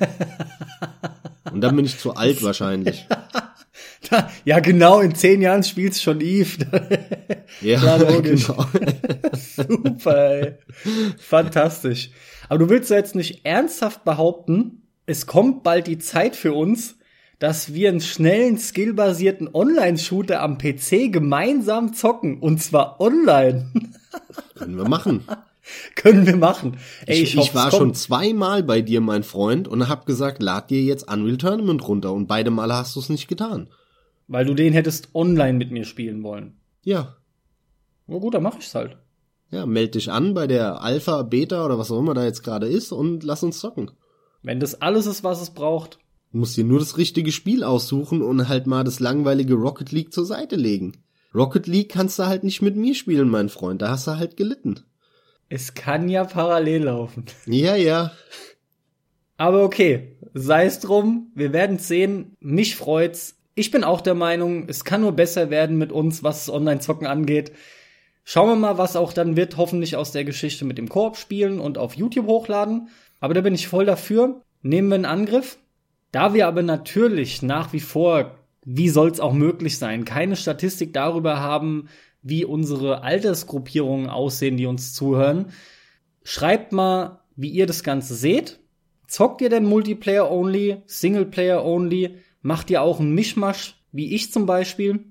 [1.53, 3.07] und dann bin ich zu alt wahrscheinlich.
[4.45, 6.66] ja, genau, in zehn Jahren spielst schon Eve.
[7.61, 8.47] ja, logisch.
[8.47, 8.66] genau.
[9.35, 10.55] Super, ey.
[11.18, 12.11] Fantastisch.
[12.49, 16.97] Aber du willst ja jetzt nicht ernsthaft behaupten, es kommt bald die Zeit für uns,
[17.43, 22.38] dass wir einen schnellen, skillbasierten Online-Shooter am PC gemeinsam zocken.
[22.38, 23.68] Und zwar online.
[24.55, 25.24] Können wir machen.
[25.97, 26.76] Können wir machen.
[27.05, 30.70] Ey, ich, ich, ich war schon zweimal bei dir, mein Freund, und hab gesagt, lad
[30.70, 32.12] dir jetzt Unreal Tournament runter.
[32.12, 33.68] Und beide Male hast du es nicht getan.
[34.28, 36.61] Weil du den hättest online mit mir spielen wollen.
[36.84, 37.16] Ja.
[38.07, 38.99] Na gut, dann mach ich's halt.
[39.51, 42.68] Ja, meld dich an bei der Alpha, Beta oder was auch immer da jetzt gerade
[42.68, 43.90] ist und lass uns zocken.
[44.45, 45.99] Wenn das alles ist, was es braucht.
[46.33, 50.12] Du musst dir nur das richtige Spiel aussuchen und halt mal das langweilige Rocket League
[50.12, 50.93] zur Seite legen.
[51.35, 53.83] Rocket League kannst du halt nicht mit mir spielen, mein Freund.
[53.83, 54.80] Da hast du halt gelitten.
[55.49, 57.26] Es kann ja parallel laufen.
[57.47, 58.12] Ja, ja.
[59.37, 61.30] Aber okay, sei es drum.
[61.35, 62.37] Wir werden sehen.
[62.41, 66.49] Mich freut's ich bin auch der Meinung, es kann nur besser werden mit uns, was
[66.49, 67.53] Online-Zocken angeht.
[68.24, 71.61] Schauen wir mal, was auch dann wird, hoffentlich aus der Geschichte mit dem Koop spielen
[71.61, 72.89] und auf YouTube hochladen.
[73.20, 74.43] Aber da bin ich voll dafür.
[74.62, 75.59] Nehmen wir einen Angriff.
[76.12, 81.40] Da wir aber natürlich nach wie vor, wie soll's auch möglich sein, keine Statistik darüber
[81.40, 81.88] haben,
[82.22, 85.46] wie unsere Altersgruppierungen aussehen, die uns zuhören,
[86.22, 88.60] schreibt mal, wie ihr das Ganze seht.
[89.08, 92.18] Zockt ihr denn Multiplayer only, Singleplayer only?
[92.42, 95.04] Macht ihr auch einen Mischmasch, wie ich zum Beispiel?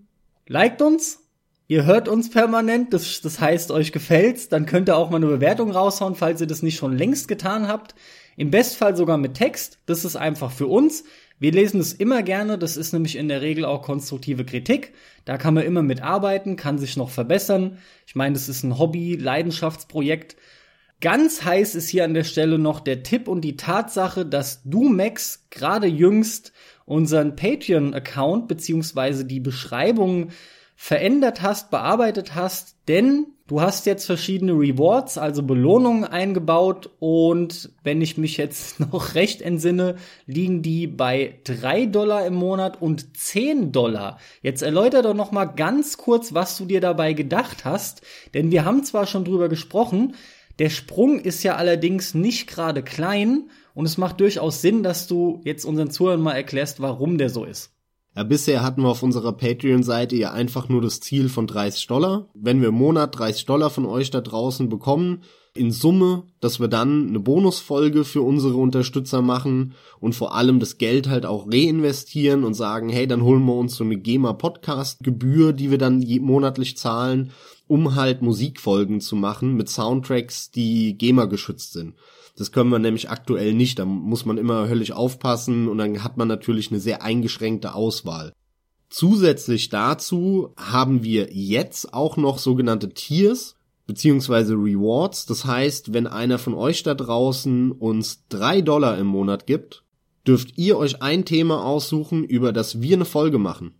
[0.47, 1.19] Liked uns.
[1.67, 5.27] Ihr hört uns permanent, das, das heißt, euch gefällt's, dann könnt ihr auch mal eine
[5.27, 7.95] Bewertung raushauen, falls ihr das nicht schon längst getan habt.
[8.37, 9.79] Im Bestfall sogar mit Text.
[9.85, 11.03] Das ist einfach für uns.
[11.39, 12.57] Wir lesen es immer gerne.
[12.57, 14.93] Das ist nämlich in der Regel auch konstruktive Kritik.
[15.25, 17.79] Da kann man immer mitarbeiten, kann sich noch verbessern.
[18.05, 20.35] Ich meine, das ist ein Hobby, Leidenschaftsprojekt.
[21.01, 24.87] Ganz heiß ist hier an der Stelle noch der Tipp und die Tatsache, dass du,
[24.87, 26.53] Max, gerade jüngst
[26.85, 30.29] unseren Patreon-Account beziehungsweise die Beschreibung
[30.75, 38.01] verändert hast, bearbeitet hast, denn du hast jetzt verschiedene Rewards, also Belohnungen eingebaut und wenn
[38.01, 43.73] ich mich jetzt noch recht entsinne, liegen die bei drei Dollar im Monat und zehn
[43.73, 44.19] Dollar.
[44.41, 48.03] Jetzt erläuter doch noch mal ganz kurz, was du dir dabei gedacht hast,
[48.33, 50.15] denn wir haben zwar schon drüber gesprochen,
[50.57, 55.41] der Sprung ist ja allerdings nicht gerade klein und es macht durchaus Sinn, dass du
[55.43, 57.73] jetzt unseren Zuhörern mal erklärst, warum der so ist.
[58.15, 62.27] Ja, bisher hatten wir auf unserer Patreon-Seite ja einfach nur das Ziel von 30 Dollar.
[62.33, 65.23] Wenn wir im Monat 30 Dollar von euch da draußen bekommen,
[65.53, 70.77] in Summe, dass wir dann eine Bonusfolge für unsere Unterstützer machen und vor allem das
[70.77, 75.71] Geld halt auch reinvestieren und sagen, hey, dann holen wir uns so eine GEMA-Podcast-Gebühr, die
[75.71, 77.31] wir dann monatlich zahlen,
[77.67, 81.95] um halt Musikfolgen zu machen mit Soundtracks, die GEMA geschützt sind.
[82.41, 83.77] Das können wir nämlich aktuell nicht.
[83.77, 88.33] Da muss man immer höllisch aufpassen und dann hat man natürlich eine sehr eingeschränkte Auswahl.
[88.89, 95.27] Zusätzlich dazu haben wir jetzt auch noch sogenannte Tiers beziehungsweise Rewards.
[95.27, 99.83] Das heißt, wenn einer von euch da draußen uns drei Dollar im Monat gibt,
[100.25, 103.75] dürft ihr euch ein Thema aussuchen, über das wir eine Folge machen.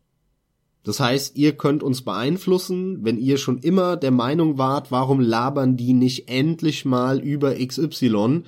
[0.83, 5.77] Das heißt, ihr könnt uns beeinflussen, wenn ihr schon immer der Meinung wart, warum labern
[5.77, 8.43] die nicht endlich mal über XY?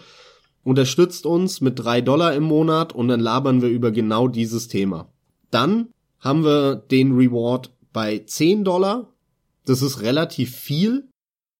[0.64, 5.10] Unterstützt uns mit drei Dollar im Monat und dann labern wir über genau dieses Thema.
[5.52, 5.90] Dann
[6.20, 9.14] haben wir den Reward bei 10 Dollar.
[9.66, 11.10] Das ist relativ viel.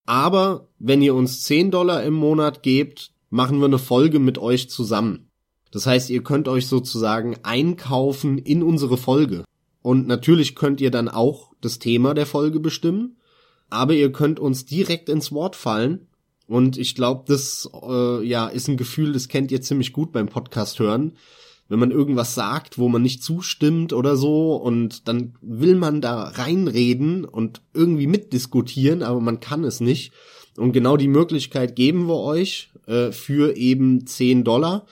[0.06, 4.70] Aber wenn ihr uns 10 Dollar im Monat gebt, machen wir eine Folge mit euch
[4.70, 5.30] zusammen.
[5.72, 9.44] Das heißt, ihr könnt euch sozusagen einkaufen in unsere Folge.
[9.84, 13.18] Und natürlich könnt ihr dann auch das Thema der Folge bestimmen.
[13.70, 16.08] Aber ihr könnt uns direkt ins Wort fallen.
[16.48, 20.28] Und ich glaube, das äh, ja ist ein Gefühl, das kennt ihr ziemlich gut beim
[20.28, 21.14] Podcast hören
[21.70, 26.26] wenn man irgendwas sagt, wo man nicht zustimmt oder so und dann will man da
[26.26, 30.12] reinreden und irgendwie mitdiskutieren, aber man kann es nicht.
[30.58, 34.86] Und genau die Möglichkeit geben wir euch äh, für eben 10 Dollar.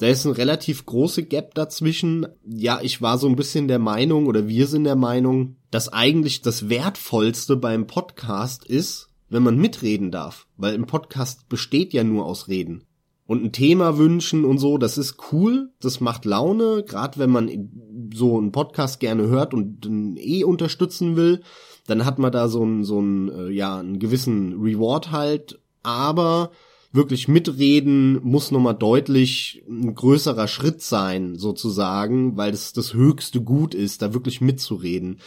[0.00, 2.26] Da ist ein relativ große Gap dazwischen.
[2.46, 6.40] Ja, ich war so ein bisschen der Meinung oder wir sind der Meinung, dass eigentlich
[6.40, 10.46] das Wertvollste beim Podcast ist, wenn man mitreden darf.
[10.56, 12.84] Weil im Podcast besteht ja nur aus Reden
[13.26, 17.70] und ein Thema wünschen und so, das ist cool, das macht Laune, gerade wenn man
[18.12, 19.86] so einen Podcast gerne hört und
[20.16, 21.42] eh unterstützen will,
[21.86, 26.50] dann hat man da so einen so einen äh, ja einen gewissen Reward halt, aber
[26.92, 33.74] wirklich mitreden muss nochmal deutlich ein größerer Schritt sein, sozusagen, weil das das höchste Gut
[33.74, 35.20] ist, da wirklich mitzureden.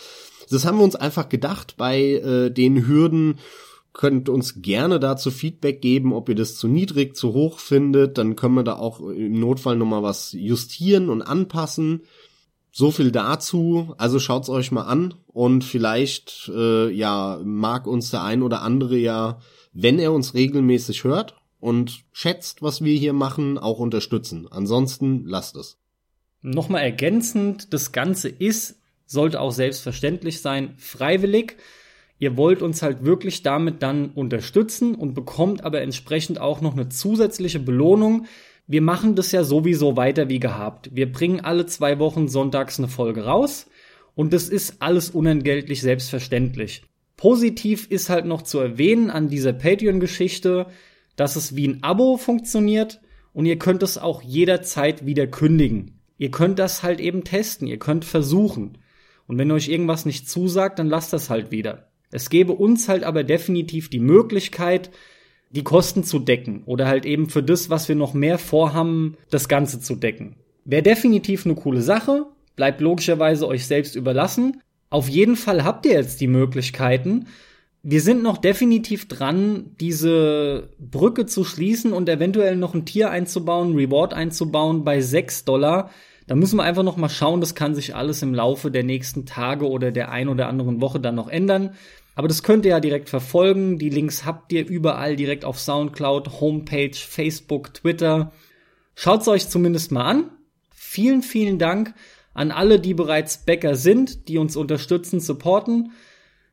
[0.49, 3.40] Das haben wir uns einfach gedacht bei äh, den Hürden,
[3.94, 8.18] könnt uns gerne dazu Feedback geben, ob ihr das zu niedrig, zu hoch findet.
[8.18, 12.02] Dann können wir da auch im Notfall nochmal was justieren und anpassen.
[12.72, 13.94] So viel dazu.
[13.99, 18.98] Also schaut's euch mal an und vielleicht äh, ja mag uns der ein oder andere
[18.98, 19.40] ja,
[19.73, 24.48] wenn er uns regelmäßig hört und schätzt, was wir hier machen, auch unterstützen.
[24.52, 25.77] Ansonsten lasst es.
[26.41, 31.56] Nochmal ergänzend, das Ganze ist, sollte auch selbstverständlich sein, freiwillig.
[32.19, 36.90] Ihr wollt uns halt wirklich damit dann unterstützen und bekommt aber entsprechend auch noch eine
[36.90, 38.26] zusätzliche Belohnung.
[38.68, 40.90] Wir machen das ja sowieso weiter wie gehabt.
[40.94, 43.68] Wir bringen alle zwei Wochen sonntags eine Folge raus
[44.15, 46.84] und das ist alles unentgeltlich selbstverständlich.
[47.15, 50.68] Positiv ist halt noch zu erwähnen an dieser Patreon-Geschichte,
[51.15, 53.02] dass es wie ein Abo funktioniert
[53.34, 55.99] und ihr könnt es auch jederzeit wieder kündigen.
[56.18, 58.77] Ihr könnt das halt eben testen, ihr könnt versuchen.
[59.27, 61.90] Und wenn euch irgendwas nicht zusagt, dann lasst das halt wieder.
[62.11, 64.91] Es gäbe uns halt aber definitiv die Möglichkeit,
[65.49, 69.48] die Kosten zu decken oder halt eben für das, was wir noch mehr vorhaben, das
[69.48, 70.35] Ganze zu decken.
[70.65, 72.26] Wäre definitiv eine coole Sache,
[72.56, 74.61] bleibt logischerweise euch selbst überlassen.
[74.90, 77.27] Auf jeden Fall habt ihr jetzt die Möglichkeiten.
[77.86, 83.76] Wir sind noch definitiv dran, diese Brücke zu schließen und eventuell noch ein Tier einzubauen,
[83.76, 85.90] Reward einzubauen bei 6 Dollar.
[86.26, 89.26] Da müssen wir einfach noch mal schauen, das kann sich alles im Laufe der nächsten
[89.26, 91.76] Tage oder der ein oder anderen Woche dann noch ändern.
[92.16, 93.78] Aber das könnt ihr ja direkt verfolgen.
[93.80, 98.32] Die Links habt ihr überall direkt auf Soundcloud, Homepage, Facebook, Twitter.
[98.96, 100.30] Schaut's euch zumindest mal an.
[100.74, 101.94] Vielen, vielen Dank
[102.34, 105.92] an alle, die bereits Bäcker sind, die uns unterstützen, supporten.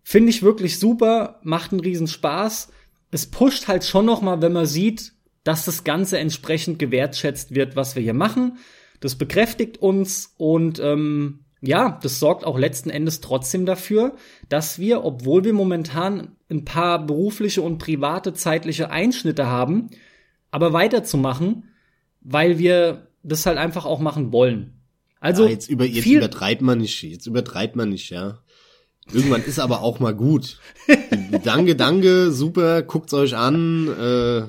[0.02, 2.68] Finde ich wirklich super, macht einen riesen Spaß.
[3.10, 5.12] Es pusht halt schon noch mal, wenn man sieht,
[5.44, 8.58] dass das Ganze entsprechend gewertschätzt wird, was wir hier machen.
[9.00, 14.16] Das bekräftigt uns und ähm, ja, das sorgt auch letzten Endes trotzdem dafür,
[14.48, 19.90] dass wir, obwohl wir momentan ein paar berufliche und private zeitliche Einschnitte haben,
[20.50, 21.68] aber weiterzumachen,
[22.20, 24.80] weil wir das halt einfach auch machen wollen.
[25.20, 28.38] Also ja, jetzt, über, jetzt übertreibt man nicht, jetzt übertreibt man nicht, ja.
[29.12, 30.58] Irgendwann ist aber auch mal gut.
[31.44, 33.88] danke, danke, super, guckt's euch an.
[33.88, 34.42] Äh,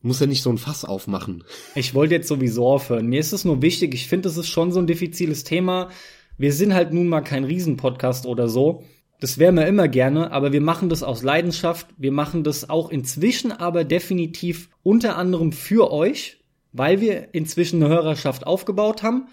[0.00, 1.44] muss ja nicht so ein Fass aufmachen.
[1.74, 3.06] Ich wollte jetzt sowieso aufhören.
[3.06, 5.90] Mir ist es nur wichtig, ich finde, es ist schon so ein diffiziles Thema.
[6.36, 8.84] Wir sind halt nun mal kein Riesenpodcast oder so.
[9.20, 11.88] Das wären wir immer gerne, aber wir machen das aus Leidenschaft.
[11.96, 16.38] Wir machen das auch inzwischen aber definitiv unter anderem für euch,
[16.72, 19.26] weil wir inzwischen eine Hörerschaft aufgebaut haben.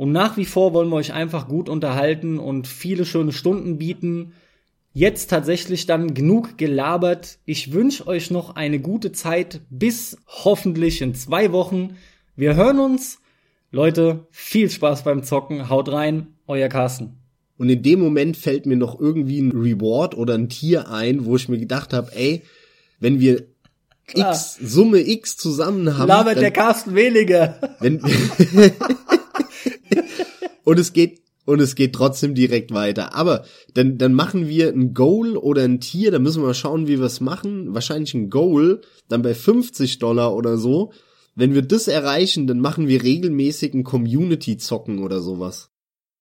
[0.00, 4.32] Und nach wie vor wollen wir euch einfach gut unterhalten und viele schöne Stunden bieten.
[4.94, 7.38] Jetzt tatsächlich dann genug gelabert.
[7.44, 11.98] Ich wünsche euch noch eine gute Zeit bis hoffentlich in zwei Wochen.
[12.34, 13.20] Wir hören uns.
[13.72, 15.68] Leute, viel Spaß beim Zocken.
[15.68, 17.18] Haut rein, euer Carsten.
[17.58, 21.36] Und in dem Moment fällt mir noch irgendwie ein Reward oder ein Tier ein, wo
[21.36, 22.40] ich mir gedacht habe, ey,
[23.00, 23.44] wenn wir
[24.12, 24.32] Klar.
[24.32, 26.08] X, Summe X zusammen haben.
[26.08, 27.58] Labert dann, der Carsten weniger.
[27.80, 28.00] Wenn,
[30.64, 33.14] und es geht, und es geht trotzdem direkt weiter.
[33.14, 36.86] Aber dann, dann machen wir ein Goal oder ein Tier, da müssen wir mal schauen,
[36.86, 37.74] wie wir es machen.
[37.74, 40.92] Wahrscheinlich ein Goal, dann bei 50 Dollar oder so.
[41.34, 45.70] Wenn wir das erreichen, dann machen wir regelmäßig ein Community-Zocken oder sowas.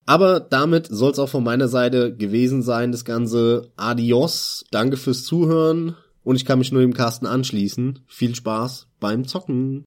[0.06, 3.72] Aber damit soll es auch von meiner Seite gewesen sein, das Ganze.
[3.76, 5.96] Adios, danke fürs Zuhören
[6.30, 8.02] und ich kann mich nur dem Carsten anschließen.
[8.06, 9.84] Viel Spaß beim Zocken.